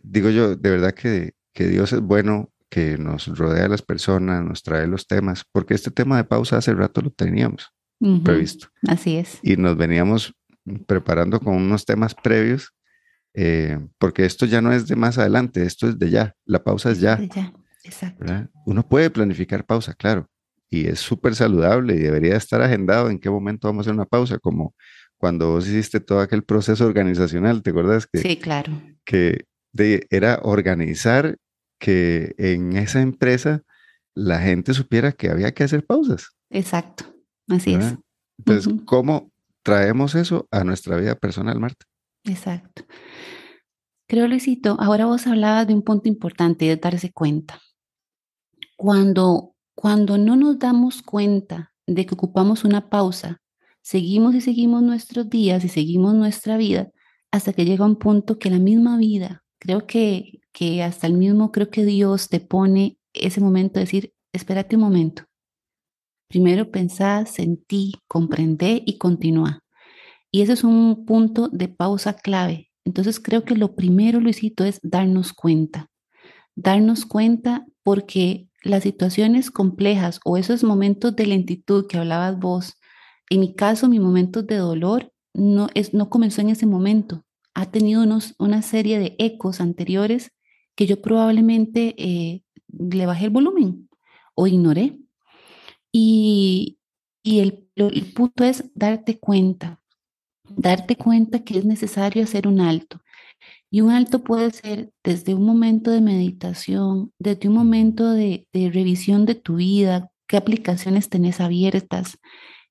digo 0.03 0.29
yo, 0.31 0.55
de 0.55 0.71
verdad 0.71 0.93
que, 0.93 1.33
que 1.53 1.67
Dios 1.67 1.93
es 1.95 2.01
bueno, 2.01 2.53
que 2.69 2.99
nos 2.99 3.27
rodea 3.27 3.65
a 3.65 3.69
las 3.69 3.83
personas, 3.83 4.45
nos 4.45 4.63
trae 4.63 4.87
los 4.87 5.07
temas, 5.07 5.45
porque 5.51 5.75
este 5.75 5.91
tema 5.91 6.19
de 6.19 6.25
pausa 6.25 6.59
hace 6.59 6.75
rato 6.75 7.01
lo 7.01 7.11
teníamos 7.11 7.73
previsto. 8.23 8.69
Así 8.87 9.17
es. 9.17 9.39
Y 9.43 9.57
nos 9.57 9.79
veníamos 9.79 10.35
preparando 10.87 11.41
con 11.41 11.55
unos 11.55 11.87
temas 11.87 12.15
previos 12.15 12.75
eh, 13.35 13.81
porque 13.99 14.25
esto 14.25 14.47
ya 14.47 14.63
no 14.63 14.73
es 14.73 14.87
de 14.87 14.95
más 14.95 15.19
adelante, 15.19 15.65
esto 15.65 15.89
es 15.89 15.99
de 15.99 16.11
ya, 16.11 16.37
la 16.47 16.63
pausa 16.63 16.93
es 16.93 17.01
ya. 17.01 17.19
ya. 17.35 17.53
Exacto. 17.85 18.25
Uno 18.67 18.83
puede 18.87 19.11
planificar 19.11 19.65
pausa, 19.65 19.95
claro, 19.95 20.29
y 20.69 20.87
es 20.87 20.99
súper 20.99 21.35
saludable 21.35 21.95
y 21.95 21.99
debería 21.99 22.37
estar 22.37 22.61
agendado 22.63 23.11
en 23.11 23.19
qué 23.19 23.31
momento 23.31 23.69
vamos 23.69 23.83
a 23.83 23.91
hacer 23.91 23.95
una 23.95 24.07
pausa, 24.07 24.39
como 24.39 24.75
cuando 25.19 25.53
vos 25.53 25.69
hiciste 25.69 26.01
todo 26.01 26.21
aquel 26.21 26.43
proceso 26.43 26.85
organizacional, 26.87 27.63
¿te 27.63 27.71
acuerdas? 27.71 28.07
Que, 28.07 28.19
sí, 28.19 28.37
claro. 28.37 28.73
Que 29.05 29.45
era 30.11 30.41
organizar 30.43 31.37
que 31.79 32.35
en 32.39 32.77
esa 32.77 33.01
empresa 33.01 33.63
la 34.15 34.41
gente 34.41 34.75
supiera 34.75 35.13
que 35.13 35.29
había 35.29 35.53
que 35.53 35.65
hacer 35.65 35.85
pausas. 35.85 36.31
Exacto, 36.51 37.05
así 37.49 37.75
es. 37.75 37.97
Entonces, 38.39 38.73
¿cómo 38.85 39.31
traemos 39.63 40.15
eso 40.15 40.49
a 40.51 40.65
nuestra 40.65 40.97
vida 40.97 41.15
personal, 41.15 41.61
Marta? 41.61 41.87
Exacto. 42.25 42.85
Creo, 44.09 44.29
Luisito, 44.29 44.77
ahora 44.81 45.07
vos 45.07 45.27
hablabas 45.27 45.67
de 45.67 45.75
un 45.75 45.83
punto 45.83 46.09
importante, 46.09 46.67
de 46.67 46.77
darse 46.77 47.11
cuenta. 47.13 47.61
Cuando, 48.77 49.55
cuando 49.75 50.19
no 50.19 50.37
nos 50.37 50.59
damos 50.59 51.03
cuenta 51.03 51.73
de 51.87 52.07
que 52.07 52.15
ocupamos 52.15 52.65
una 52.65 52.89
pausa, 52.89 53.41
seguimos 53.83 54.35
y 54.35 54.41
seguimos 54.41 54.83
nuestros 54.83 55.29
días 55.29 55.65
y 55.65 55.69
seguimos 55.69 56.15
nuestra 56.15 56.57
vida 56.57 56.91
hasta 57.31 57.53
que 57.53 57.65
llega 57.65 57.85
un 57.85 57.97
punto 57.97 58.39
que 58.39 58.51
la 58.51 58.59
misma 58.59 58.97
vida, 58.97 59.45
creo 59.59 59.87
que, 59.87 60.41
que 60.53 60.83
hasta 60.83 61.07
el 61.07 61.15
mismo, 61.15 61.51
creo 61.53 61.69
que 61.71 61.85
Dios 61.85 62.29
te 62.29 62.41
pone 62.41 62.99
ese 63.13 63.41
momento 63.41 63.75
de 63.75 63.87
decir, 63.87 64.13
espérate 64.33 64.77
un 64.77 64.83
momento. 64.83 65.25
Primero 66.29 66.71
pensá, 66.71 67.27
sentí, 67.27 67.95
comprendé 68.09 68.83
y 68.87 68.99
continúa. 68.99 69.61
Y 70.31 70.43
ese 70.43 70.55
es 70.55 70.65
un 70.65 71.05
punto 71.07 71.49
de 71.49 71.69
pausa 71.69 72.15
clave. 72.15 72.71
Entonces 72.85 73.21
creo 73.21 73.45
que 73.45 73.55
lo 73.55 73.75
primero, 73.75 74.21
Luisito, 74.21 74.65
es 74.65 74.81
darnos 74.83 75.33
cuenta. 75.33 75.91
Darnos 76.57 77.07
cuenta 77.07 77.67
porque 77.83 78.49
las 78.65 78.83
situaciones 78.83 79.51
complejas 79.51 80.21
o 80.25 80.37
esos 80.37 80.65
momentos 80.65 81.15
de 81.17 81.27
lentitud 81.27 81.87
que 81.87 81.99
hablabas 81.99 82.39
vos, 82.39 82.75
en 83.31 83.41
mi 83.41 83.55
caso, 83.55 83.89
mi 83.89 84.01
momentos 84.01 84.47
de 84.47 84.57
dolor 84.57 85.13
no, 85.33 85.69
es, 85.75 85.95
no 85.95 86.11
comenzó 86.11 86.41
en 86.41 86.51
ese 86.51 86.67
momento. 86.67 87.25
Ha 87.55 87.71
tenido 87.71 88.03
unos, 88.03 88.35
una 88.39 88.63
serie 88.63 88.99
de 88.99 89.17
ecos 89.19 89.61
anteriores 89.61 90.33
que 90.75 90.87
yo 90.87 91.01
probablemente 91.01 91.95
eh, 91.99 92.43
le 92.69 93.07
bajé 93.07 93.27
el 93.27 93.31
volumen 93.31 93.89
o 94.35 94.47
ignoré. 94.47 94.99
Y, 95.93 96.79
y 97.23 97.41
el, 97.41 97.69
el 97.77 98.13
punto 98.13 98.45
es 98.45 98.65
darte 98.75 99.21
cuenta 99.21 99.81
darte 100.49 100.97
cuenta 100.97 101.41
que 101.41 101.59
es 101.59 101.65
necesario 101.65 102.23
hacer 102.23 102.47
un 102.47 102.61
alto. 102.61 103.01
Y 103.71 103.81
un 103.81 103.91
alto 103.91 104.23
puede 104.23 104.51
ser 104.53 104.91
desde 105.03 105.35
un 105.35 105.45
momento 105.45 105.91
de 105.91 106.01
meditación, 106.01 107.13
desde 107.19 107.49
un 107.49 107.55
momento 107.55 108.13
de, 108.13 108.47
revisión 108.53 109.27
de 109.27 109.35
tu 109.35 109.57
vida, 109.57 110.11
qué 110.29 110.37
aplicaciones 110.37 111.09
tenés 111.09 111.41
abiertas. 111.41 112.19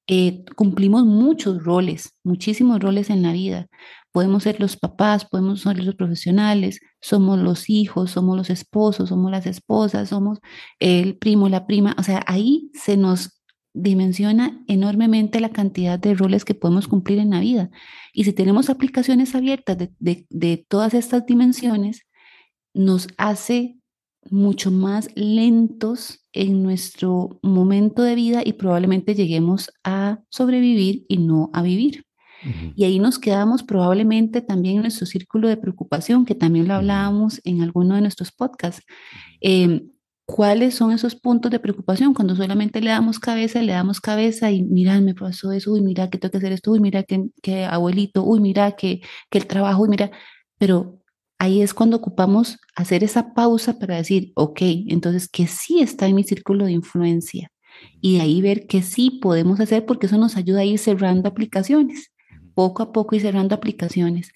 Eh, 0.08 0.44
cumplimos 0.56 1.06
muchos 1.06 1.63
roles, 1.63 2.13
muchísimos 2.24 2.80
roles 2.80 3.10
en 3.10 3.22
la 3.22 3.34
vida. 3.34 3.68
Podemos 4.13 4.44
ser 4.44 4.60
los 4.60 4.77
papás, 4.77 5.25
podemos 5.25 5.62
ser 5.62 5.84
los 5.84 5.96
profesionales, 5.96 6.80
somos 7.01 7.39
los 7.39 7.70
hijos, 7.70 8.12
somos 8.12 8.38
los 8.38 8.50
esposos, 8.50 9.10
somos 9.10 9.32
las 9.32 9.46
esposas, 9.46 10.10
somos 10.10 10.39
el 10.80 11.18
primo, 11.18 11.50
la 11.50 11.68
prima. 11.68 11.96
O 11.98 12.03
sea, 12.03 12.24
ahí 12.27 12.70
se 12.74 12.96
nos 12.96 13.42
dimensiona 13.74 14.63
enormemente 14.68 15.39
la 15.39 15.50
cantidad 15.50 16.00
de 16.00 16.13
roles 16.13 16.46
que 16.46 16.53
podemos 16.53 16.88
cumplir 16.88 17.20
en 17.20 17.32
la 17.32 17.39
vida. 17.39 17.72
Y 18.13 18.24
si 18.24 18.34
tenemos 18.34 18.70
aplicaciones 18.70 19.36
abiertas 19.36 19.77
de, 20.00 20.65
todas 20.68 20.94
estas 20.94 21.25
dimensiones, 21.25 22.06
nos 22.74 23.08
hace 23.18 23.77
mucho 24.30 24.72
más 24.72 25.10
lentos 25.15 26.25
en 26.32 26.63
nuestro 26.63 27.39
momento 27.42 28.03
de 28.03 28.15
vida 28.15 28.42
y 28.46 28.53
probablemente 28.53 29.15
lleguemos 29.15 29.72
a 29.84 30.20
sobrevivir 30.30 31.06
y 31.08 31.18
no 31.18 31.50
a 31.53 31.62
vivir. 31.62 32.06
Y 32.75 32.84
ahí 32.84 33.00
nos 33.00 33.20
quedamos 33.20 33.63
probablemente 33.63 34.42
también 34.42 34.75
en 34.75 34.82
nuestro 34.82 35.06
círculo 35.06 35.48
de 35.48 35.56
preocupación, 35.56 36.25
que 36.25 36.36
también 36.36 36.68
lo 36.68 36.74
hablábamos 36.74 37.39
en 37.46 37.62
alguno 37.62 37.96
de 37.96 38.01
nuestros 38.01 38.34
podcasts. 38.34 38.84
¿Cuáles 40.25 40.75
son 40.75 40.92
esos 40.94 41.15
puntos 41.15 41.51
de 41.51 41.60
preocupación? 41.60 42.13
Cuando 42.13 42.36
solamente 42.36 42.82
le 42.82 42.92
damos 42.92 43.20
cabeza, 43.20 43.62
le 43.62 43.74
damos 43.74 44.00
cabeza 44.00 44.51
y 44.51 44.63
mira, 44.63 45.00
me 45.01 45.13
pasó 45.13 45.51
eso, 45.51 45.74
uy, 45.74 45.82
mira 45.82 46.10
que 46.10 46.18
tengo 46.18 46.32
que 46.32 46.38
hacer 46.38 46.53
esto, 46.53 46.72
uy, 46.72 46.80
mira 46.80 47.03
que, 47.03 47.25
que 47.42 47.65
abuelito, 47.65 48.24
uy, 48.24 48.39
mira 48.39 48.72
que, 48.74 49.01
que 49.30 49.38
el 49.38 49.48
trabajo, 49.48 49.84
uy, 49.84 49.89
mira, 49.89 50.12
pero 50.58 51.01
ahí 51.39 51.62
es 51.62 51.74
cuando 51.74 51.98
ocupamos 51.98 52.58
hacer 52.75 53.03
esa 53.03 53.34
pausa 53.34 53.77
para 53.80 53.98
decir, 53.98 54.32
ok, 54.36 54.62
entonces 54.88 55.27
que 55.27 55.48
sí 55.48 55.82
está 55.82 56.08
en 56.08 56.15
mi 56.15 56.24
círculo 56.24 56.65
de 56.65 56.72
influencia 56.72 57.50
y 58.01 58.15
de 58.18 58.22
ahí 58.22 58.42
ver 58.42 58.68
que 58.68 58.82
sí 58.82 59.20
podemos 59.22 59.60
hacer 59.60 59.86
porque 59.86 60.06
eso 60.08 60.18
nos 60.18 60.38
ayuda 60.38 60.62
a 60.62 60.65
ir 60.65 60.80
cerrando 60.80 61.30
aplicaciones. 61.30 62.12
poco 62.56 62.84
a 62.84 62.92
poco 62.94 63.15
y 63.15 63.20
cerrando 63.20 63.56
aplicaciones 63.56 64.32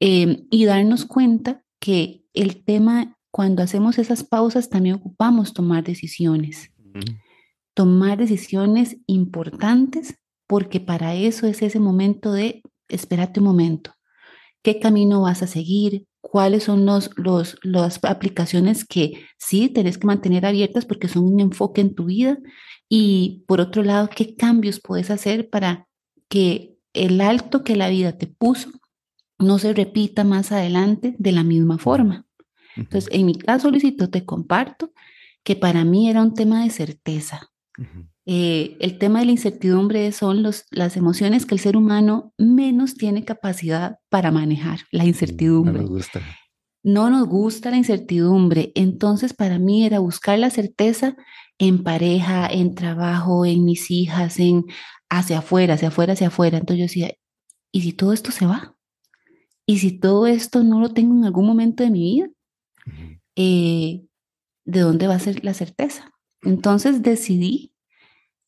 em, 0.00 0.46
y 0.50 0.64
darnos 0.66 1.04
cuenta 1.06 1.62
que 1.80 2.24
el 2.34 2.64
tema, 2.64 3.18
cuando 3.32 3.62
hacemos 3.62 3.98
esas 3.98 4.22
pausas, 4.22 4.68
también 4.68 4.96
ocupamos 4.96 5.54
tomar 5.54 5.82
decisiones. 5.82 6.70
Tomar 7.74 8.18
decisiones 8.18 8.98
importantes 9.06 10.18
porque 10.46 10.80
para 10.80 11.14
eso 11.14 11.46
es 11.46 11.62
ese 11.62 11.80
momento 11.80 12.32
de, 12.34 12.62
espérate 12.88 13.40
un 13.40 13.46
momento, 13.46 13.94
¿qué 14.62 14.78
camino 14.78 15.22
vas 15.22 15.42
a 15.42 15.46
seguir? 15.46 16.06
¿Cuáles 16.20 16.64
son 16.64 16.84
los, 16.84 17.10
los, 17.16 17.56
las 17.62 18.04
aplicaciones 18.04 18.84
que 18.84 19.24
sí 19.38 19.70
tenés 19.70 19.96
que 19.96 20.06
mantener 20.06 20.44
abiertas 20.44 20.84
porque 20.84 21.08
son 21.08 21.24
un 21.24 21.40
enfoque 21.40 21.80
en 21.80 21.94
tu 21.94 22.04
vida? 22.04 22.38
Y 22.86 23.44
por 23.48 23.62
otro 23.62 23.82
lado, 23.82 24.10
¿qué 24.14 24.36
cambios 24.36 24.78
puedes 24.78 25.10
hacer 25.10 25.48
para 25.48 25.88
que 26.28 26.76
el 26.92 27.22
alto 27.22 27.64
que 27.64 27.76
la 27.76 27.88
vida 27.88 28.18
te 28.18 28.26
puso 28.26 28.68
no 29.38 29.58
se 29.58 29.72
repita 29.72 30.22
más 30.22 30.52
adelante 30.52 31.16
de 31.18 31.32
la 31.32 31.44
misma 31.44 31.78
forma? 31.78 32.26
Entonces, 32.76 33.08
en 33.12 33.26
mi 33.26 33.34
caso, 33.34 33.70
Luisito, 33.70 34.10
te 34.10 34.24
comparto 34.24 34.92
que 35.44 35.56
para 35.56 35.84
mí 35.84 36.08
era 36.08 36.22
un 36.22 36.34
tema 36.34 36.62
de 36.64 36.70
certeza. 36.70 37.50
Eh, 38.26 38.76
el 38.80 38.98
tema 38.98 39.20
de 39.20 39.26
la 39.26 39.32
incertidumbre 39.32 40.12
son 40.12 40.42
los, 40.42 40.64
las 40.70 40.96
emociones 40.96 41.46
que 41.46 41.54
el 41.54 41.60
ser 41.60 41.76
humano 41.76 42.32
menos 42.38 42.94
tiene 42.94 43.24
capacidad 43.24 43.98
para 44.08 44.30
manejar, 44.30 44.80
la 44.92 45.04
incertidumbre. 45.04 45.74
No 45.74 45.80
nos 45.80 45.90
gusta. 45.90 46.20
No 46.84 47.10
nos 47.10 47.28
gusta 47.28 47.70
la 47.70 47.76
incertidumbre. 47.76 48.72
Entonces, 48.74 49.34
para 49.34 49.58
mí 49.58 49.84
era 49.84 49.98
buscar 49.98 50.38
la 50.38 50.50
certeza 50.50 51.16
en 51.58 51.82
pareja, 51.82 52.46
en 52.46 52.74
trabajo, 52.74 53.46
en 53.46 53.64
mis 53.64 53.90
hijas, 53.90 54.38
en 54.38 54.64
hacia 55.08 55.38
afuera, 55.38 55.74
hacia 55.74 55.88
afuera, 55.88 56.14
hacia 56.14 56.28
afuera. 56.28 56.58
Entonces 56.58 56.78
yo 56.78 56.84
decía, 56.84 57.14
¿y 57.70 57.82
si 57.82 57.92
todo 57.92 58.12
esto 58.12 58.30
se 58.30 58.46
va? 58.46 58.76
¿Y 59.66 59.78
si 59.78 59.98
todo 59.98 60.26
esto 60.26 60.64
no 60.64 60.80
lo 60.80 60.92
tengo 60.92 61.14
en 61.14 61.24
algún 61.24 61.46
momento 61.46 61.84
de 61.84 61.90
mi 61.90 62.00
vida? 62.00 62.30
Eh, 63.36 64.04
¿De 64.64 64.80
dónde 64.80 65.08
va 65.08 65.14
a 65.14 65.20
ser 65.20 65.44
la 65.44 65.54
certeza? 65.54 66.12
Entonces 66.42 67.02
decidí 67.02 67.72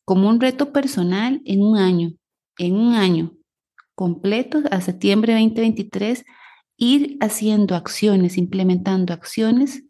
como 0.05 0.29
un 0.29 0.39
reto 0.39 0.71
personal 0.71 1.41
en 1.45 1.61
un 1.61 1.77
año, 1.77 2.13
en 2.57 2.75
un 2.75 2.93
año 2.93 3.33
completo, 3.95 4.61
a 4.71 4.81
septiembre 4.81 5.33
2023, 5.33 6.25
ir 6.77 7.17
haciendo 7.21 7.75
acciones, 7.75 8.37
implementando 8.37 9.13
acciones 9.13 9.83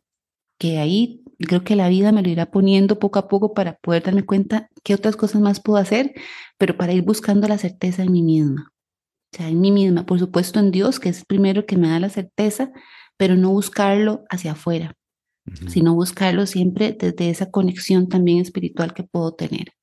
que 0.57 0.77
ahí 0.77 1.23
creo 1.39 1.63
que 1.63 1.75
la 1.75 1.89
vida 1.89 2.11
me 2.11 2.21
lo 2.21 2.29
irá 2.29 2.49
poniendo 2.51 2.99
poco 2.99 3.19
a 3.19 3.27
poco 3.27 3.53
para 3.53 3.77
poder 3.77 4.03
darme 4.03 4.25
cuenta 4.25 4.69
qué 4.83 4.93
otras 4.93 5.15
cosas 5.15 5.41
más 5.41 5.59
puedo 5.59 5.77
hacer, 5.77 6.13
pero 6.57 6.77
para 6.77 6.93
ir 6.93 7.03
buscando 7.03 7.47
la 7.47 7.57
certeza 7.57 8.03
en 8.03 8.11
mí 8.11 8.23
misma. 8.23 8.71
O 9.33 9.37
sea, 9.37 9.49
en 9.49 9.59
mí 9.59 9.71
misma, 9.71 10.05
por 10.05 10.19
supuesto 10.19 10.59
en 10.59 10.71
Dios, 10.71 10.99
que 10.99 11.09
es 11.09 11.25
primero 11.25 11.65
que 11.65 11.77
me 11.77 11.89
da 11.89 11.99
la 11.99 12.09
certeza, 12.09 12.71
pero 13.17 13.35
no 13.35 13.51
buscarlo 13.51 14.23
hacia 14.29 14.53
afuera, 14.53 14.93
sino 15.67 15.95
buscarlo 15.95 16.45
siempre 16.45 16.95
desde 16.99 17.29
esa 17.29 17.51
conexión 17.51 18.09
también 18.09 18.39
espiritual 18.39 18.93
que 18.93 19.03
puedo 19.03 19.33
tener. 19.33 19.73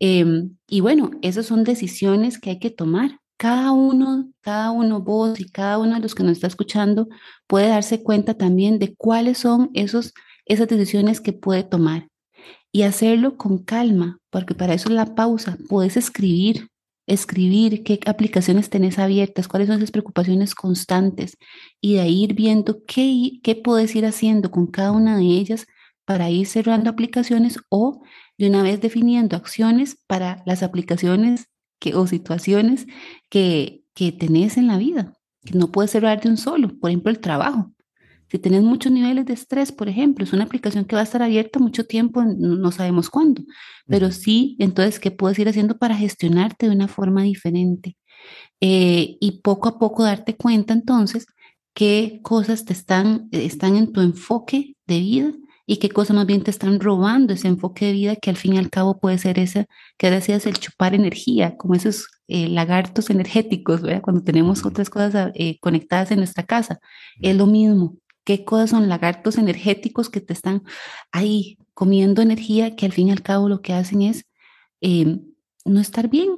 Em, 0.00 0.56
y 0.66 0.80
bueno, 0.80 1.10
esas 1.22 1.46
son 1.46 1.64
decisiones 1.64 2.38
que 2.40 2.50
hay 2.50 2.58
que 2.58 2.70
tomar. 2.70 3.20
Cada 3.36 3.72
uno, 3.72 4.32
cada 4.40 4.70
uno, 4.72 5.00
vos 5.00 5.40
y 5.40 5.48
cada 5.48 5.78
uno 5.78 5.94
de 5.94 6.00
los 6.00 6.14
que 6.14 6.24
nos 6.24 6.32
está 6.32 6.48
escuchando 6.48 7.08
puede 7.46 7.68
darse 7.68 8.02
cuenta 8.02 8.34
también 8.34 8.78
de 8.78 8.94
cuáles 8.96 9.38
son 9.38 9.70
esos, 9.74 10.12
esas 10.46 10.68
decisiones 10.68 11.20
que 11.20 11.32
puede 11.32 11.62
tomar 11.62 12.08
y 12.72 12.82
hacerlo 12.82 13.36
con 13.36 13.58
calma, 13.58 14.18
porque 14.30 14.54
para 14.54 14.74
eso 14.74 14.88
es 14.88 14.94
la 14.94 15.14
pausa. 15.14 15.58
Puedes 15.68 15.96
escribir, 15.96 16.68
escribir 17.06 17.82
qué 17.82 18.00
aplicaciones 18.06 18.70
tenés 18.70 18.98
abiertas, 18.98 19.48
cuáles 19.48 19.68
son 19.68 19.78
esas 19.78 19.90
preocupaciones 19.90 20.54
constantes 20.54 21.36
y 21.80 21.96
de 21.96 22.08
ir 22.08 22.34
viendo 22.34 22.84
qué, 22.86 23.40
qué 23.42 23.56
puedes 23.56 23.94
ir 23.96 24.06
haciendo 24.06 24.50
con 24.50 24.66
cada 24.66 24.92
una 24.92 25.16
de 25.16 25.24
ellas 25.24 25.66
para 26.04 26.30
ir 26.30 26.46
cerrando 26.46 26.90
aplicaciones 26.90 27.58
o 27.68 28.02
de 28.38 28.48
una 28.48 28.62
vez 28.62 28.80
definiendo 28.80 29.36
acciones 29.36 29.98
para 30.06 30.42
las 30.46 30.62
aplicaciones 30.62 31.48
que, 31.78 31.94
o 31.94 32.06
situaciones 32.06 32.86
que, 33.28 33.84
que 33.94 34.12
tenés 34.12 34.56
en 34.56 34.68
la 34.68 34.78
vida, 34.78 35.14
que 35.44 35.58
no 35.58 35.70
puedes 35.72 35.90
cerrar 35.90 36.20
de 36.20 36.28
un 36.28 36.36
solo, 36.36 36.68
por 36.78 36.90
ejemplo, 36.90 37.10
el 37.10 37.20
trabajo. 37.20 37.71
Si 38.32 38.38
tenés 38.38 38.62
muchos 38.62 38.90
niveles 38.90 39.26
de 39.26 39.34
estrés, 39.34 39.72
por 39.72 39.90
ejemplo, 39.90 40.24
es 40.24 40.32
una 40.32 40.44
aplicación 40.44 40.86
que 40.86 40.96
va 40.96 41.02
a 41.02 41.04
estar 41.04 41.22
abierta 41.22 41.58
mucho 41.58 41.84
tiempo, 41.84 42.24
no 42.24 42.72
sabemos 42.72 43.10
cuándo, 43.10 43.42
pero 43.86 44.10
sí, 44.10 44.56
entonces, 44.58 44.98
¿qué 44.98 45.10
puedes 45.10 45.38
ir 45.38 45.50
haciendo 45.50 45.76
para 45.76 45.94
gestionarte 45.96 46.66
de 46.66 46.74
una 46.74 46.88
forma 46.88 47.24
diferente? 47.24 47.98
Eh, 48.58 49.18
y 49.20 49.42
poco 49.42 49.68
a 49.68 49.78
poco 49.78 50.04
darte 50.04 50.34
cuenta 50.34 50.72
entonces 50.72 51.26
qué 51.74 52.20
cosas 52.22 52.64
te 52.64 52.72
están, 52.72 53.28
están 53.32 53.76
en 53.76 53.92
tu 53.92 54.00
enfoque 54.00 54.76
de 54.86 55.00
vida 55.00 55.32
y 55.66 55.76
qué 55.76 55.90
cosas 55.90 56.16
más 56.16 56.26
bien 56.26 56.42
te 56.42 56.50
están 56.50 56.80
robando 56.80 57.34
ese 57.34 57.48
enfoque 57.48 57.86
de 57.86 57.92
vida 57.92 58.16
que 58.16 58.30
al 58.30 58.36
fin 58.36 58.54
y 58.54 58.58
al 58.58 58.70
cabo 58.70 58.98
puede 58.98 59.18
ser 59.18 59.38
ese 59.38 59.66
que 59.98 60.10
decías 60.10 60.46
el 60.46 60.58
chupar 60.58 60.94
energía, 60.94 61.56
como 61.58 61.74
esos 61.74 62.08
eh, 62.28 62.48
lagartos 62.48 63.10
energéticos, 63.10 63.82
¿verdad? 63.82 64.02
Cuando 64.02 64.22
tenemos 64.22 64.64
otras 64.64 64.88
cosas 64.90 65.32
eh, 65.34 65.58
conectadas 65.60 66.10
en 66.12 66.18
nuestra 66.18 66.44
casa. 66.44 66.78
Es 67.20 67.36
lo 67.36 67.46
mismo. 67.46 67.96
¿Qué 68.24 68.44
cosas 68.44 68.70
son 68.70 68.88
lagartos 68.88 69.38
energéticos 69.38 70.08
que 70.08 70.20
te 70.20 70.32
están 70.32 70.62
ahí 71.10 71.58
comiendo 71.74 72.22
energía 72.22 72.76
que 72.76 72.86
al 72.86 72.92
fin 72.92 73.08
y 73.08 73.12
al 73.12 73.22
cabo 73.22 73.48
lo 73.48 73.62
que 73.62 73.72
hacen 73.72 74.02
es 74.02 74.24
em, 74.80 75.22
no 75.64 75.80
estar 75.80 76.08
bien, 76.08 76.30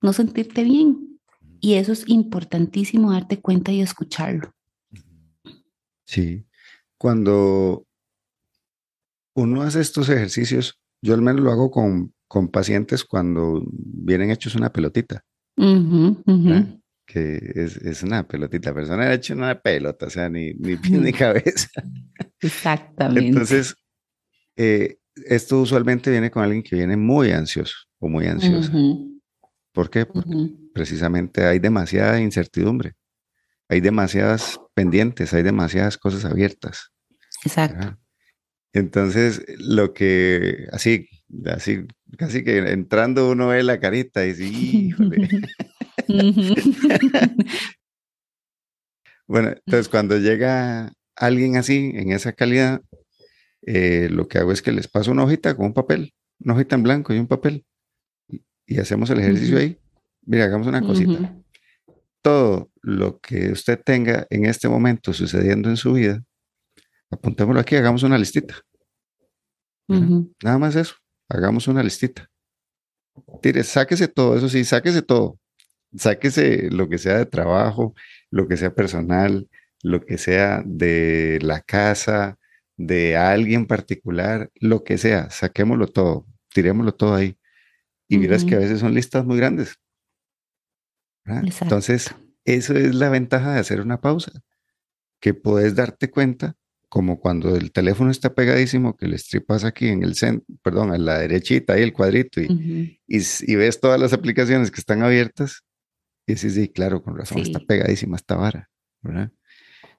no 0.00 0.12
sentirte 0.12 0.62
bien? 0.62 1.20
Y 1.60 1.74
eso 1.74 1.92
es 1.92 2.08
importantísimo 2.08 3.12
darte 3.12 3.40
cuenta 3.40 3.72
y 3.72 3.80
escucharlo. 3.80 4.52
Sí, 6.04 6.44
cuando 6.98 7.86
uno 9.34 9.62
hace 9.62 9.80
estos 9.80 10.08
ejercicios, 10.08 10.78
yo 11.00 11.14
al 11.14 11.22
menos 11.22 11.42
lo 11.42 11.50
hago 11.50 11.70
con, 11.70 12.12
con 12.28 12.48
pacientes 12.48 13.04
cuando 13.04 13.62
vienen 13.70 14.30
hechos 14.30 14.54
una 14.54 14.72
pelotita. 14.72 15.24
Que 17.04 17.52
es, 17.54 17.76
es, 17.76 18.02
una 18.02 18.26
pelotita. 18.26 18.70
La 18.70 18.74
persona 18.74 19.02
ha 19.04 19.14
hecho 19.14 19.34
una 19.34 19.60
pelota, 19.60 20.06
o 20.06 20.10
sea, 20.10 20.28
ni, 20.28 20.54
ni 20.54 20.76
pie 20.76 20.98
ni 20.98 21.12
cabeza. 21.12 21.68
Exactamente. 22.40 23.28
Entonces, 23.28 23.74
eh, 24.56 24.98
esto 25.26 25.60
usualmente 25.60 26.10
viene 26.10 26.30
con 26.30 26.42
alguien 26.42 26.62
que 26.62 26.76
viene 26.76 26.96
muy 26.96 27.30
ansioso 27.30 27.74
o 27.98 28.08
muy 28.08 28.26
ansiosa. 28.26 28.72
¿Por 29.72 29.90
qué? 29.90 30.06
Porque 30.06 30.50
precisamente 30.74 31.44
hay 31.44 31.58
demasiada 31.58 32.20
incertidumbre, 32.20 32.94
hay 33.68 33.80
demasiadas 33.80 34.60
pendientes, 34.74 35.32
hay 35.32 35.42
demasiadas 35.42 35.96
cosas 35.98 36.24
abiertas. 36.24 36.92
Exacto. 37.44 37.98
Entonces, 38.74 39.44
lo 39.58 39.92
que, 39.92 40.66
así, 40.72 41.08
así, 41.46 41.86
casi 42.16 42.42
que 42.42 42.58
entrando 42.58 43.30
uno 43.30 43.48
ve 43.48 43.62
la 43.62 43.80
carita 43.80 44.24
y 44.24 44.32
dice, 44.32 44.44
híjole. 44.52 45.28
bueno, 49.26 49.54
entonces 49.64 49.88
cuando 49.88 50.18
llega 50.18 50.92
alguien 51.16 51.56
así, 51.56 51.92
en 51.94 52.12
esa 52.12 52.32
calidad, 52.32 52.82
eh, 53.62 54.08
lo 54.10 54.28
que 54.28 54.38
hago 54.38 54.52
es 54.52 54.62
que 54.62 54.72
les 54.72 54.88
paso 54.88 55.12
una 55.12 55.24
hojita 55.24 55.56
con 55.56 55.66
un 55.66 55.74
papel, 55.74 56.12
una 56.40 56.54
hojita 56.54 56.76
en 56.76 56.82
blanco 56.82 57.14
y 57.14 57.18
un 57.18 57.28
papel, 57.28 57.64
y 58.66 58.78
hacemos 58.78 59.10
el 59.10 59.20
ejercicio 59.20 59.58
ahí. 59.58 59.78
Mira, 60.22 60.44
hagamos 60.44 60.66
una 60.66 60.80
cosita. 60.80 61.36
Todo 62.22 62.70
lo 62.80 63.18
que 63.18 63.50
usted 63.50 63.80
tenga 63.84 64.26
en 64.30 64.46
este 64.46 64.68
momento 64.68 65.12
sucediendo 65.12 65.68
en 65.68 65.76
su 65.76 65.92
vida, 65.92 66.22
apuntémoslo 67.10 67.60
aquí, 67.60 67.76
hagamos 67.76 68.02
una 68.02 68.18
listita. 68.18 68.56
Nada 70.42 70.58
más 70.58 70.76
eso, 70.76 70.94
hagamos 71.28 71.68
una 71.68 71.82
listita. 71.82 72.28
Tire, 73.42 73.62
sáquese 73.62 74.08
todo, 74.08 74.36
eso 74.36 74.48
sí, 74.48 74.64
sáquese 74.64 75.02
todo. 75.02 75.38
Sáquese 75.96 76.70
lo 76.70 76.88
que 76.88 76.98
sea 76.98 77.18
de 77.18 77.26
trabajo, 77.26 77.94
lo 78.30 78.48
que 78.48 78.56
sea 78.56 78.74
personal, 78.74 79.48
lo 79.82 80.04
que 80.04 80.18
sea 80.18 80.62
de 80.64 81.38
la 81.42 81.60
casa, 81.60 82.38
de 82.76 83.16
alguien 83.16 83.66
particular, 83.66 84.50
lo 84.54 84.84
que 84.84 84.98
sea, 84.98 85.30
saquémoslo 85.30 85.86
todo, 85.88 86.26
tirémoslo 86.52 86.94
todo 86.94 87.14
ahí. 87.14 87.38
Y 88.08 88.18
miras 88.18 88.44
que 88.44 88.54
a 88.54 88.58
veces 88.58 88.80
son 88.80 88.94
listas 88.94 89.24
muy 89.24 89.38
grandes. 89.38 89.78
Entonces, 91.24 92.14
eso 92.44 92.74
es 92.74 92.94
la 92.94 93.08
ventaja 93.08 93.54
de 93.54 93.60
hacer 93.60 93.80
una 93.80 94.00
pausa, 94.00 94.32
que 95.20 95.34
puedes 95.34 95.74
darte 95.74 96.10
cuenta 96.10 96.56
como 96.92 97.20
cuando 97.20 97.56
el 97.56 97.72
teléfono 97.72 98.10
está 98.10 98.34
pegadísimo, 98.34 98.98
que 98.98 99.08
le 99.08 99.16
estripas 99.16 99.64
aquí 99.64 99.88
en 99.88 100.02
el 100.02 100.14
centro, 100.14 100.44
perdón, 100.62 100.92
a 100.92 100.98
la 100.98 101.20
derechita, 101.20 101.72
ahí 101.72 101.82
el 101.82 101.94
cuadrito, 101.94 102.38
y, 102.42 102.98
y, 103.06 103.54
ves 103.56 103.80
todas 103.80 103.98
las 103.98 104.12
aplicaciones 104.12 104.70
que 104.70 104.78
están 104.78 105.02
abiertas, 105.02 105.62
y 106.26 106.32
dices, 106.32 106.54
sí, 106.54 106.68
claro, 106.68 107.02
con 107.02 107.16
razón, 107.16 107.40
está 107.40 107.60
pegadísima 107.60 108.16
esta 108.16 108.36
vara, 108.36 108.70
¿verdad? 109.02 109.32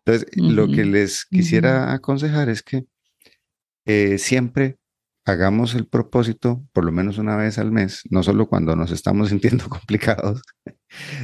Entonces, 0.05 0.27
lo 0.35 0.67
que 0.67 0.85
les 0.85 1.25
quisiera 1.25 1.93
aconsejar 1.93 2.49
es 2.49 2.61
que 2.61 2.85
eh, 3.85 4.17
siempre 4.17 4.77
hagamos 5.25 5.75
el 5.75 5.87
propósito, 5.87 6.65
por 6.73 6.83
lo 6.83 6.91
menos 6.91 7.17
una 7.17 7.37
vez 7.37 7.57
al 7.57 7.71
mes, 7.71 8.01
no 8.09 8.23
solo 8.23 8.47
cuando 8.47 8.75
nos 8.75 8.91
estamos 8.91 9.29
sintiendo 9.29 9.69
complicados, 9.69 10.41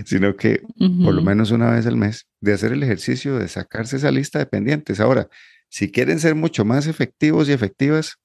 sino 0.06 0.36
que 0.36 0.62
por 1.04 1.14
lo 1.14 1.22
menos 1.22 1.52
una 1.52 1.72
vez 1.72 1.86
al 1.86 1.98
mes 1.98 2.28
de 2.42 2.54
hacer 2.54 2.72
el 2.72 2.84
ejercicio 2.84 3.38
de 3.38 3.48
sacarse 3.48 3.98
esa 3.98 4.12
lista 4.12 4.40
de 4.40 4.46
pendientes. 4.46 5.00
Ahora, 5.00 5.28
si 5.70 5.92
quieren 5.92 6.20
ser 6.20 6.36
mucho 6.36 6.66
más 6.66 6.88
efectivos 6.88 7.50
y 7.50 7.52
efectivas, 7.52 8.16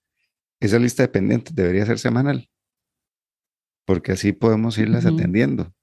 esa 0.60 0.78
lista 0.78 1.02
de 1.02 1.08
pendientes 1.08 1.54
debería 1.54 1.84
ser 1.84 1.98
semanal, 1.98 2.48
porque 3.84 4.12
así 4.12 4.32
podemos 4.32 4.78
irlas 4.78 5.04
atendiendo, 5.04 5.74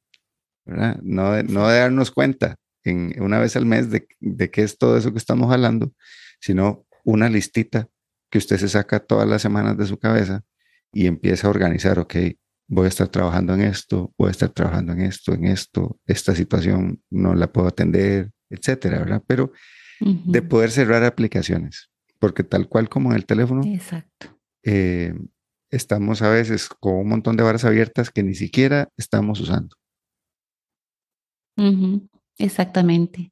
¿verdad? 0.72 1.00
No 1.04 1.34
de, 1.34 1.44
no 1.44 1.68
de 1.68 1.80
darnos 1.80 2.12
cuenta 2.12 2.56
en, 2.84 3.13
una 3.22 3.40
vez 3.40 3.56
al 3.56 3.66
mes 3.66 3.92
de, 3.92 4.08
de 4.20 4.50
qué 4.50 4.63
es 4.63 4.78
todo 4.78 4.98
eso 4.98 5.12
que 5.12 5.18
estamos 5.18 5.51
hablando, 5.51 5.94
sino 6.40 6.86
una 7.04 7.30
listita 7.30 7.88
que 8.30 8.38
usted 8.38 8.58
se 8.58 8.70
saca 8.70 9.00
todas 9.00 9.28
las 9.28 9.42
semanas 9.42 9.78
de 9.78 9.86
su 9.86 9.98
cabeza 9.98 10.44
y 10.94 11.08
empieza 11.08 11.48
a 11.48 11.50
organizar, 11.50 12.00
ok, 12.00 12.16
voy 12.68 12.86
a 12.86 12.90
estar 12.90 13.10
trabajando 13.10 13.54
en 13.54 13.62
esto, 13.62 14.13
voy 14.18 14.30
a 14.30 14.32
estar 14.32 14.50
trabajando 14.50 14.94
en 14.94 15.01
esto, 15.01 15.34
en 15.34 15.46
esto, 15.46 16.00
esta 16.06 16.34
situación 16.34 17.04
no 17.10 17.36
la 17.36 17.51
puedo 17.51 17.68
atender, 17.68 18.32
etcétera, 18.50 19.00
¿verdad? 19.00 19.24
Pero 19.28 19.51
de 20.00 20.42
poder 20.42 20.72
cerrar 20.72 21.04
aplicaciones, 21.04 21.92
porque 22.18 22.44
tal 22.44 22.68
cual 22.68 22.90
como 22.90 23.12
en 23.12 23.18
el 23.18 23.25
teléfono, 23.25 23.62
Exacto. 23.66 24.40
Eh, 24.63 25.13
estamos 25.70 26.22
a 26.22 26.30
veces 26.30 26.70
con 26.70 26.96
un 26.96 27.10
montón 27.10 27.36
de 27.36 27.44
barras 27.44 27.66
abiertas 27.66 28.10
que 28.10 28.24
ni 28.24 28.36
siquiera 28.36 28.90
estamos 28.98 29.40
usando. 29.40 29.75
Exactamente. 32.38 33.31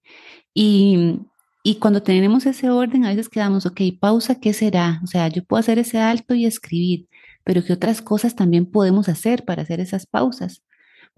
Y, 0.53 1.19
y 1.63 1.75
cuando 1.77 2.03
tenemos 2.03 2.45
ese 2.45 2.69
orden, 2.69 3.05
a 3.05 3.09
veces 3.09 3.29
quedamos, 3.29 3.65
ok, 3.65 3.81
pausa, 3.99 4.39
¿qué 4.39 4.53
será? 4.53 5.01
O 5.03 5.07
sea, 5.07 5.27
yo 5.29 5.43
puedo 5.45 5.59
hacer 5.59 5.79
ese 5.79 5.99
alto 5.99 6.35
y 6.35 6.45
escribir, 6.45 7.07
pero 7.43 7.63
¿qué 7.63 7.73
otras 7.73 8.01
cosas 8.01 8.35
también 8.35 8.65
podemos 8.67 9.09
hacer 9.09 9.45
para 9.45 9.63
hacer 9.63 9.79
esas 9.79 10.05
pausas? 10.07 10.63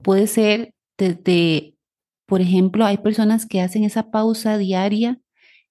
Puede 0.03 0.27
ser 0.27 0.73
desde, 0.97 1.75
por 2.27 2.41
ejemplo, 2.41 2.85
hay 2.85 2.97
personas 2.99 3.45
que 3.47 3.61
hacen 3.61 3.83
esa 3.85 4.11
pausa 4.11 4.57
diaria 4.57 5.19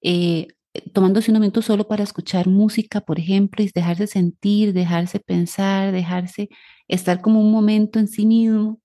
eh, 0.02 0.48
tomándose 0.94 1.30
un 1.32 1.36
momento 1.38 1.62
solo 1.62 1.88
para 1.88 2.04
escuchar 2.04 2.48
música, 2.48 3.00
por 3.02 3.18
ejemplo, 3.18 3.64
y 3.64 3.70
dejarse 3.74 4.06
sentir, 4.06 4.72
dejarse 4.74 5.20
pensar, 5.20 5.92
dejarse 5.92 6.48
estar 6.88 7.20
como 7.22 7.40
un 7.40 7.52
momento 7.52 7.98
en 7.98 8.08
sí 8.08 8.26
mismo. 8.26 8.80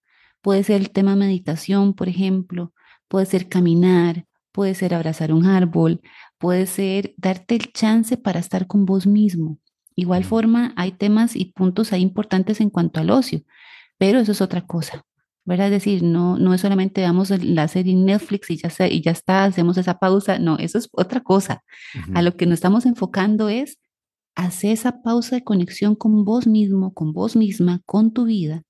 Puede 0.46 0.62
ser 0.62 0.80
el 0.80 0.92
tema 0.92 1.16
meditación, 1.16 1.96
por 1.96 2.08
ejemplo, 2.08 2.72
puede 3.08 3.26
ser 3.26 3.50
caminar, 3.50 4.28
puede 4.52 4.76
ser 4.76 4.94
abrazar 4.94 5.34
un 5.34 5.48
árbol, 5.48 6.02
puede 6.38 6.68
ser 6.68 7.16
darte 7.18 7.56
el 7.56 7.74
chance 7.74 8.16
para 8.16 8.42
estar 8.42 8.68
con 8.68 8.86
vos 8.86 9.08
mismo. 9.08 9.58
Igual 9.96 10.24
forma, 10.24 10.72
hay 10.76 10.92
temas 10.92 11.36
y 11.36 11.46
puntos 11.46 11.94
ahí 11.94 12.04
importantes 12.04 12.62
en 12.62 12.70
cuanto 12.70 13.00
al 13.00 13.10
ocio, 13.10 13.42
pero 13.98 14.20
eso 14.20 14.34
es 14.34 14.42
otra 14.42 14.62
cosa. 14.68 15.04
¿verdad? 15.46 15.66
Es 15.66 15.84
decir, 15.84 16.04
no, 16.04 16.38
no 16.38 16.54
es 16.54 16.62
solamente 16.62 17.02
damos 17.02 17.32
la 17.32 17.68
serie 17.68 17.94
en 17.94 18.06
Netflix 18.06 18.52
y 18.52 18.58
ya, 18.58 18.70
y 18.88 19.02
ya 19.02 19.12
está, 19.14 19.46
hacemos 19.46 19.80
esa 19.80 19.98
pausa, 19.98 20.38
no, 20.38 20.60
eso 20.60 20.78
es 20.78 20.90
otra 20.92 21.22
cosa. 21.22 21.64
A 22.14 22.22
lo 22.22 22.38
que 22.38 22.46
nos 22.46 22.58
estamos 22.58 22.86
enfocando 22.86 23.50
es 23.50 23.80
hacer 24.36 24.74
esa 24.74 25.02
pausa 25.02 25.38
de 25.38 25.44
conexión 25.44 25.96
con 25.96 26.24
vos 26.24 26.46
mismo, 26.46 26.94
con 26.94 27.14
vos 27.14 27.36
misma, 27.36 27.82
con 27.88 28.14
tu 28.14 28.26
vida 28.26 28.62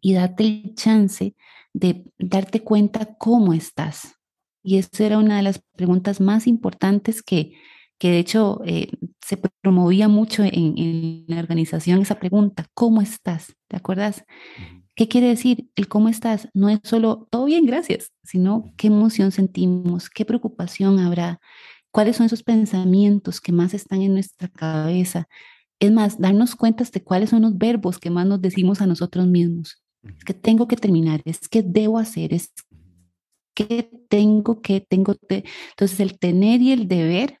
y 0.00 0.14
darte 0.14 0.44
el 0.44 0.74
chance 0.74 1.34
de 1.72 2.04
darte 2.18 2.62
cuenta 2.62 3.14
cómo 3.16 3.52
estás. 3.52 4.16
Y 4.62 4.76
esa 4.76 5.04
era 5.04 5.18
una 5.18 5.36
de 5.36 5.42
las 5.42 5.62
preguntas 5.76 6.20
más 6.20 6.46
importantes 6.46 7.22
que, 7.22 7.52
que 7.98 8.10
de 8.10 8.18
hecho 8.18 8.60
eh, 8.66 8.90
se 9.20 9.38
promovía 9.62 10.08
mucho 10.08 10.42
en, 10.44 10.78
en, 10.78 11.24
la 11.28 11.40
organización, 11.40 12.02
esa 12.02 12.18
pregunta, 12.18 12.66
¿cómo 12.74 13.00
estás? 13.00 13.54
¿Te 13.68 13.76
acuerdas? 13.76 14.24
¿Qué 14.96 15.08
quiere 15.08 15.28
decir? 15.28 15.70
El 15.76 15.88
cómo 15.88 16.08
estás 16.08 16.48
no 16.52 16.68
es 16.68 16.80
solo 16.82 17.26
todo 17.30 17.46
bien, 17.46 17.64
gracias, 17.64 18.12
sino 18.22 18.72
qué 18.76 18.88
emoción 18.88 19.32
sentimos, 19.32 20.10
qué 20.10 20.26
preocupación 20.26 20.98
habrá, 20.98 21.40
cuáles 21.90 22.16
son 22.16 22.26
esos 22.26 22.42
pensamientos 22.42 23.40
que 23.40 23.52
más 23.52 23.72
están 23.72 24.02
en 24.02 24.12
nuestra 24.12 24.48
cabeza. 24.48 25.26
Es 25.78 25.90
más, 25.90 26.18
darnos 26.18 26.54
cuenta 26.56 26.84
de 26.84 27.02
cuáles 27.02 27.30
son 27.30 27.42
los 27.42 27.56
verbos 27.56 27.98
que 27.98 28.10
más 28.10 28.26
nos 28.26 28.42
decimos 28.42 28.82
a 28.82 28.86
nosotros 28.86 29.26
mismos. 29.26 29.79
Es 30.02 30.24
que 30.24 30.34
tengo 30.34 30.66
que 30.66 30.76
terminar, 30.76 31.20
es 31.24 31.48
que 31.48 31.62
debo 31.62 31.98
hacer, 31.98 32.32
es 32.32 32.52
que 33.54 33.90
tengo 34.08 34.62
que, 34.62 34.80
tengo 34.80 35.14
que. 35.28 35.44
Entonces, 35.70 36.00
el 36.00 36.18
tener 36.18 36.62
y 36.62 36.72
el 36.72 36.88
deber 36.88 37.40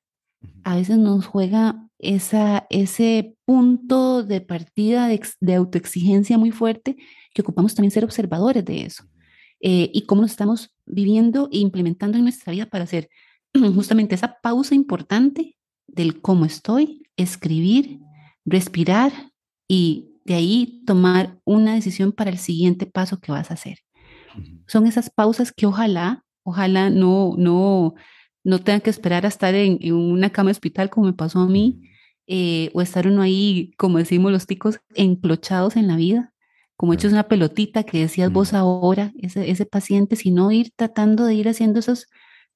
a 0.64 0.76
veces 0.76 0.98
nos 0.98 1.26
juega 1.26 1.88
esa, 1.98 2.66
ese 2.70 3.34
punto 3.44 4.22
de 4.22 4.40
partida 4.40 5.08
de, 5.08 5.20
de 5.40 5.54
autoexigencia 5.54 6.38
muy 6.38 6.50
fuerte 6.50 6.96
que 7.34 7.42
ocupamos 7.42 7.74
también 7.74 7.90
ser 7.90 8.04
observadores 8.04 8.64
de 8.64 8.82
eso. 8.82 9.04
Eh, 9.60 9.90
y 9.92 10.02
cómo 10.02 10.22
nos 10.22 10.30
estamos 10.30 10.74
viviendo 10.86 11.48
e 11.52 11.58
implementando 11.58 12.16
en 12.16 12.24
nuestra 12.24 12.52
vida 12.52 12.66
para 12.66 12.84
hacer 12.84 13.10
justamente 13.74 14.14
esa 14.14 14.38
pausa 14.42 14.74
importante 14.74 15.56
del 15.86 16.20
cómo 16.20 16.46
estoy, 16.46 17.02
escribir, 17.16 18.00
respirar 18.44 19.12
y 19.68 20.09
de 20.30 20.36
ahí 20.36 20.80
tomar 20.86 21.40
una 21.44 21.74
decisión 21.74 22.12
para 22.12 22.30
el 22.30 22.38
siguiente 22.38 22.86
paso 22.86 23.18
que 23.18 23.32
vas 23.32 23.50
a 23.50 23.54
hacer. 23.54 23.78
Son 24.68 24.86
esas 24.86 25.10
pausas 25.10 25.50
que 25.50 25.66
ojalá, 25.66 26.24
ojalá 26.44 26.88
no, 26.88 27.34
no, 27.36 27.94
no 28.44 28.60
tengan 28.60 28.80
que 28.80 28.90
esperar 28.90 29.24
a 29.24 29.28
estar 29.28 29.56
en, 29.56 29.92
una 29.92 30.30
cama 30.30 30.50
de 30.50 30.52
hospital 30.52 30.88
como 30.88 31.06
me 31.06 31.14
pasó 31.14 31.40
a 31.40 31.48
mí, 31.48 31.80
eh, 32.28 32.70
o 32.74 32.80
estar 32.80 33.08
uno 33.08 33.22
ahí, 33.22 33.72
como 33.76 33.98
decimos 33.98 34.30
los 34.30 34.46
ticos, 34.46 34.78
enclochados 34.94 35.74
en 35.74 35.88
la 35.88 35.96
vida, 35.96 36.32
como 36.76 36.92
hechos 36.92 37.10
una 37.10 37.26
pelotita 37.26 37.82
que 37.82 37.98
decías 37.98 38.30
vos 38.30 38.54
ahora, 38.54 39.12
ese, 39.18 39.50
ese 39.50 39.66
paciente, 39.66 40.14
sino 40.14 40.52
ir 40.52 40.70
tratando 40.76 41.24
de 41.24 41.34
ir 41.34 41.48
haciendo 41.48 41.80
esas 41.80 42.06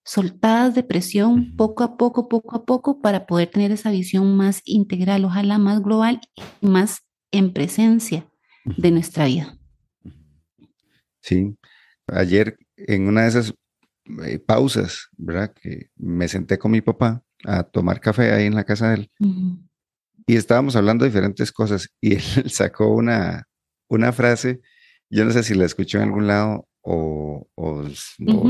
soltadas 0.04 0.76
de 0.76 0.84
presión 0.84 1.56
poco 1.56 1.82
a 1.82 1.96
poco, 1.96 2.28
poco 2.28 2.54
a 2.54 2.64
poco, 2.64 3.00
para 3.00 3.26
poder 3.26 3.50
tener 3.50 3.72
esa 3.72 3.90
visión 3.90 4.36
más 4.36 4.62
integral, 4.64 5.24
ojalá 5.24 5.58
más 5.58 5.82
global 5.82 6.20
y 6.60 6.68
más 6.68 7.00
en 7.34 7.52
presencia 7.52 8.26
de 8.64 8.90
nuestra 8.90 9.26
vida. 9.26 9.58
Sí, 11.20 11.56
ayer 12.06 12.56
en 12.76 13.08
una 13.08 13.22
de 13.22 13.28
esas 13.28 13.54
eh, 14.24 14.38
pausas, 14.38 15.08
¿verdad? 15.16 15.52
Que 15.52 15.90
me 15.96 16.28
senté 16.28 16.58
con 16.58 16.70
mi 16.70 16.80
papá 16.80 17.22
a 17.44 17.64
tomar 17.64 18.00
café 18.00 18.32
ahí 18.32 18.46
en 18.46 18.54
la 18.54 18.64
casa 18.64 18.90
de 18.90 18.94
él. 18.94 19.10
Y 20.26 20.36
estábamos 20.36 20.76
hablando 20.76 21.04
de 21.04 21.10
diferentes 21.10 21.50
cosas 21.52 21.88
y 22.00 22.14
él 22.14 22.50
sacó 22.50 22.88
una, 22.88 23.48
una 23.88 24.12
frase, 24.12 24.60
yo 25.10 25.24
no 25.24 25.32
sé 25.32 25.42
si 25.42 25.54
la 25.54 25.64
escuchó 25.64 25.98
en 25.98 26.04
algún 26.04 26.26
lado 26.26 26.68
o, 26.82 27.48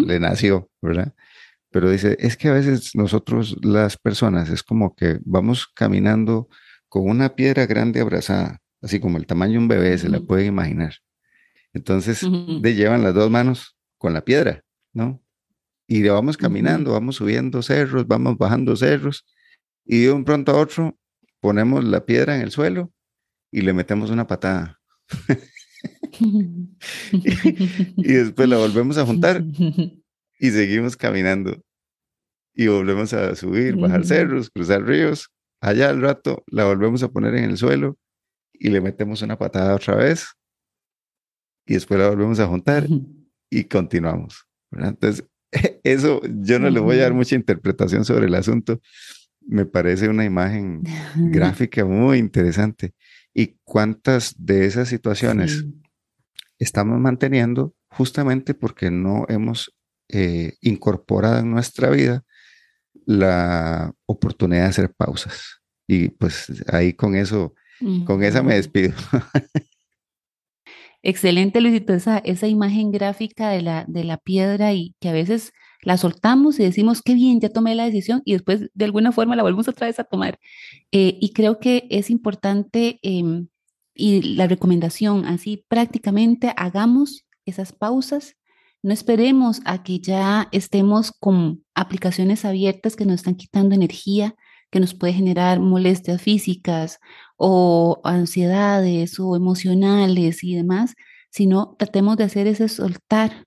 le 0.06 0.20
nació, 0.20 0.68
¿verdad? 0.82 1.14
Pero 1.70 1.90
dice, 1.90 2.16
es 2.20 2.36
que 2.36 2.48
a 2.48 2.52
veces 2.52 2.90
nosotros 2.94 3.56
las 3.62 3.96
personas 3.96 4.50
es 4.50 4.62
como 4.62 4.94
que 4.94 5.18
vamos 5.24 5.68
caminando 5.74 6.48
con 6.88 7.08
una 7.08 7.34
piedra 7.34 7.66
grande 7.66 8.00
abrazada, 8.00 8.60
así 8.84 9.00
como 9.00 9.16
el 9.18 9.26
tamaño 9.26 9.54
de 9.54 9.58
un 9.58 9.68
bebé, 9.68 9.96
se 9.98 10.08
la 10.08 10.20
pueden 10.20 10.46
imaginar. 10.46 10.94
Entonces, 11.72 12.20
de 12.20 12.74
llevan 12.74 13.02
las 13.02 13.14
dos 13.14 13.30
manos 13.30 13.76
con 13.98 14.12
la 14.12 14.24
piedra, 14.24 14.62
¿no? 14.92 15.20
Y 15.88 16.02
le 16.02 16.10
vamos 16.10 16.36
caminando, 16.36 16.92
vamos 16.92 17.16
subiendo 17.16 17.62
cerros, 17.62 18.06
vamos 18.06 18.38
bajando 18.38 18.76
cerros, 18.76 19.26
y 19.84 20.02
de 20.02 20.12
un 20.12 20.24
pronto 20.24 20.52
a 20.52 20.60
otro 20.60 20.96
ponemos 21.40 21.82
la 21.82 22.04
piedra 22.04 22.36
en 22.36 22.42
el 22.42 22.50
suelo 22.50 22.92
y 23.50 23.62
le 23.62 23.72
metemos 23.72 24.10
una 24.10 24.26
patada. 24.26 24.80
y 27.96 28.12
después 28.12 28.48
la 28.48 28.56
volvemos 28.58 28.98
a 28.98 29.06
juntar 29.06 29.42
y 30.38 30.50
seguimos 30.50 30.96
caminando. 30.96 31.62
Y 32.54 32.68
volvemos 32.68 33.12
a 33.12 33.34
subir, 33.34 33.74
bajar 33.76 34.06
cerros, 34.06 34.48
cruzar 34.48 34.84
ríos. 34.84 35.28
Allá 35.60 35.88
al 35.88 36.00
rato 36.00 36.44
la 36.46 36.64
volvemos 36.64 37.02
a 37.02 37.08
poner 37.08 37.34
en 37.34 37.44
el 37.44 37.58
suelo 37.58 37.98
y 38.54 38.70
le 38.70 38.80
metemos 38.80 39.22
una 39.22 39.38
patada 39.38 39.74
otra 39.74 39.96
vez. 39.96 40.28
Y 41.66 41.74
después 41.74 41.98
la 41.98 42.08
volvemos 42.08 42.40
a 42.40 42.46
juntar 42.46 42.86
y 43.50 43.64
continuamos. 43.64 44.46
Entonces, 44.72 45.24
eso 45.84 46.20
yo 46.24 46.58
no 46.58 46.70
le 46.70 46.80
voy 46.80 46.96
a 46.98 47.02
dar 47.02 47.14
mucha 47.14 47.34
interpretación 47.34 48.04
sobre 48.04 48.26
el 48.26 48.34
asunto. 48.34 48.80
Me 49.40 49.66
parece 49.66 50.08
una 50.08 50.24
imagen 50.24 50.82
gráfica 51.16 51.84
muy 51.84 52.18
interesante 52.18 52.94
y 53.34 53.58
cuántas 53.64 54.34
de 54.38 54.66
esas 54.66 54.88
situaciones 54.88 55.64
estamos 56.58 56.98
manteniendo 57.00 57.74
justamente 57.88 58.54
porque 58.54 58.90
no 58.90 59.26
hemos 59.28 59.74
eh, 60.08 60.54
incorporado 60.60 61.38
en 61.38 61.50
nuestra 61.50 61.90
vida 61.90 62.24
la 63.06 63.92
oportunidad 64.06 64.62
de 64.62 64.68
hacer 64.68 64.94
pausas. 64.94 65.60
Y 65.86 66.08
pues 66.08 66.64
ahí 66.72 66.94
con 66.94 67.14
eso, 67.14 67.54
con 68.06 68.22
esa 68.22 68.42
me 68.42 68.54
despido. 68.54 68.92
Excelente, 71.02 71.60
Luisito, 71.60 71.92
esa, 71.92 72.18
esa 72.18 72.48
imagen 72.48 72.90
gráfica 72.90 73.50
de 73.50 73.60
la, 73.60 73.84
de 73.86 74.04
la 74.04 74.16
piedra 74.16 74.72
y 74.72 74.94
que 75.00 75.10
a 75.10 75.12
veces 75.12 75.52
la 75.82 75.98
soltamos 75.98 76.58
y 76.58 76.64
decimos, 76.64 77.02
qué 77.02 77.14
bien, 77.14 77.40
ya 77.40 77.50
tomé 77.50 77.74
la 77.74 77.84
decisión 77.84 78.22
y 78.24 78.32
después 78.32 78.70
de 78.72 78.84
alguna 78.86 79.12
forma 79.12 79.36
la 79.36 79.42
volvemos 79.42 79.68
otra 79.68 79.86
vez 79.86 80.00
a 80.00 80.04
tomar. 80.04 80.38
Eh, 80.92 81.18
y 81.20 81.32
creo 81.34 81.58
que 81.58 81.86
es 81.90 82.08
importante 82.08 82.98
em, 83.02 83.48
y 83.94 84.34
la 84.34 84.46
recomendación, 84.46 85.26
así 85.26 85.64
prácticamente 85.68 86.52
hagamos 86.56 87.26
esas 87.46 87.72
pausas 87.72 88.36
No 88.82 88.92
esperemos 88.92 89.60
a 89.64 89.82
que 89.82 89.98
ya 89.98 90.48
estemos 90.52 91.12
con 91.12 91.64
aplicaciones 91.74 92.44
abiertas 92.44 92.96
que 92.96 93.06
nos 93.06 93.16
están 93.16 93.34
quitando 93.36 93.74
energía, 93.74 94.34
que 94.74 94.80
nos 94.80 94.92
puede 94.92 95.12
generar 95.12 95.60
molestias 95.60 96.20
físicas 96.20 96.98
o 97.36 98.00
ansiedades 98.02 99.20
o 99.20 99.36
emocionales 99.36 100.42
y 100.42 100.56
demás, 100.56 100.94
sino 101.30 101.76
tratemos 101.78 102.16
de 102.16 102.24
hacer 102.24 102.48
ese 102.48 102.68
soltar 102.68 103.44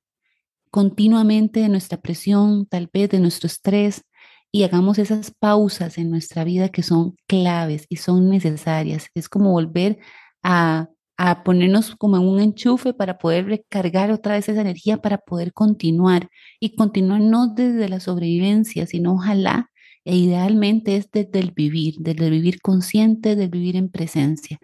continuamente 0.71 1.59
de 1.59 1.67
nuestra 1.67 1.99
presión, 1.99 2.65
tal 2.65 2.89
vez 2.93 3.09
de 3.09 3.19
nuestro 3.19 3.47
estrés, 3.47 4.03
y 4.53 4.63
hagamos 4.63 4.99
esas 4.99 5.31
pausas 5.37 5.97
en 5.97 6.11
nuestra 6.11 6.45
vida 6.45 6.69
que 6.69 6.81
son 6.81 7.17
claves 7.27 7.87
y 7.89 7.97
son 7.97 8.29
necesarias. 8.29 9.07
Es 9.13 9.27
como 9.27 9.51
volver 9.51 9.99
a, 10.43 10.87
a 11.17 11.43
ponernos 11.43 11.93
como 11.97 12.15
en 12.15 12.25
un 12.25 12.39
enchufe 12.39 12.93
para 12.93 13.17
poder 13.17 13.47
recargar 13.47 14.11
otra 14.11 14.35
vez 14.35 14.47
esa 14.47 14.61
energía 14.61 15.01
para 15.01 15.17
poder 15.17 15.51
continuar 15.51 16.29
y 16.61 16.73
continuar 16.77 17.19
no 17.19 17.47
desde 17.47 17.89
la 17.89 17.99
sobrevivencia, 17.99 18.85
sino 18.85 19.15
ojalá 19.15 19.71
e 20.07 20.15
idealmente 20.15 20.95
es 20.95 21.11
desde 21.11 21.39
el 21.39 21.51
vivir, 21.51 21.95
desde 21.99 22.27
el 22.27 22.31
vivir 22.31 22.61
consciente, 22.61 23.35
del 23.35 23.49
vivir 23.49 23.75
en 23.75 23.89
presencia. 23.89 24.57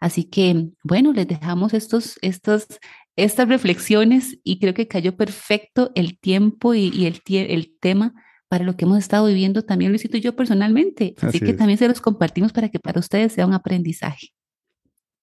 Así 0.00 0.24
que, 0.24 0.70
bueno, 0.82 1.12
les 1.12 1.28
dejamos 1.28 1.74
estos, 1.74 2.18
estos, 2.22 2.66
estas 3.14 3.46
reflexiones 3.46 4.38
y 4.42 4.58
creo 4.58 4.72
que 4.72 4.88
cayó 4.88 5.14
perfecto 5.14 5.92
el 5.94 6.18
tiempo 6.18 6.72
y, 6.72 6.88
y 6.88 7.04
el, 7.04 7.20
el 7.28 7.76
tema 7.78 8.14
para 8.48 8.64
lo 8.64 8.74
que 8.78 8.86
hemos 8.86 8.98
estado 8.98 9.26
viviendo 9.26 9.62
también 9.62 9.90
Luisito 9.90 10.16
y 10.16 10.22
yo 10.22 10.34
personalmente. 10.34 11.14
Así, 11.20 11.40
que 11.40 11.52
también 11.52 11.78
se 11.78 11.88
los 11.88 12.00
compartimos 12.00 12.54
para 12.54 12.70
que 12.70 12.78
para 12.78 12.98
ustedes 12.98 13.34
sea 13.34 13.46
un 13.46 13.52
aprendizaje. 13.52 14.28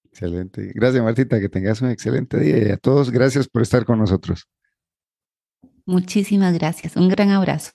Excelente. 0.03 0.71
Gracias, 0.75 1.03
Martita. 1.03 1.39
Que 1.39 1.49
tengas 1.49 1.81
un 1.81 1.89
excelente 1.89 2.39
día 2.39 2.67
y 2.67 2.69
a 2.69 2.77
todos 2.77 3.09
gracias 3.09 3.47
por 3.47 3.63
estar 3.63 3.85
con 3.85 3.97
nosotros. 3.97 4.47
Muchísimas 5.87 6.53
gracias. 6.53 6.95
Un 6.95 7.09
gran 7.09 7.31
abrazo. 7.31 7.71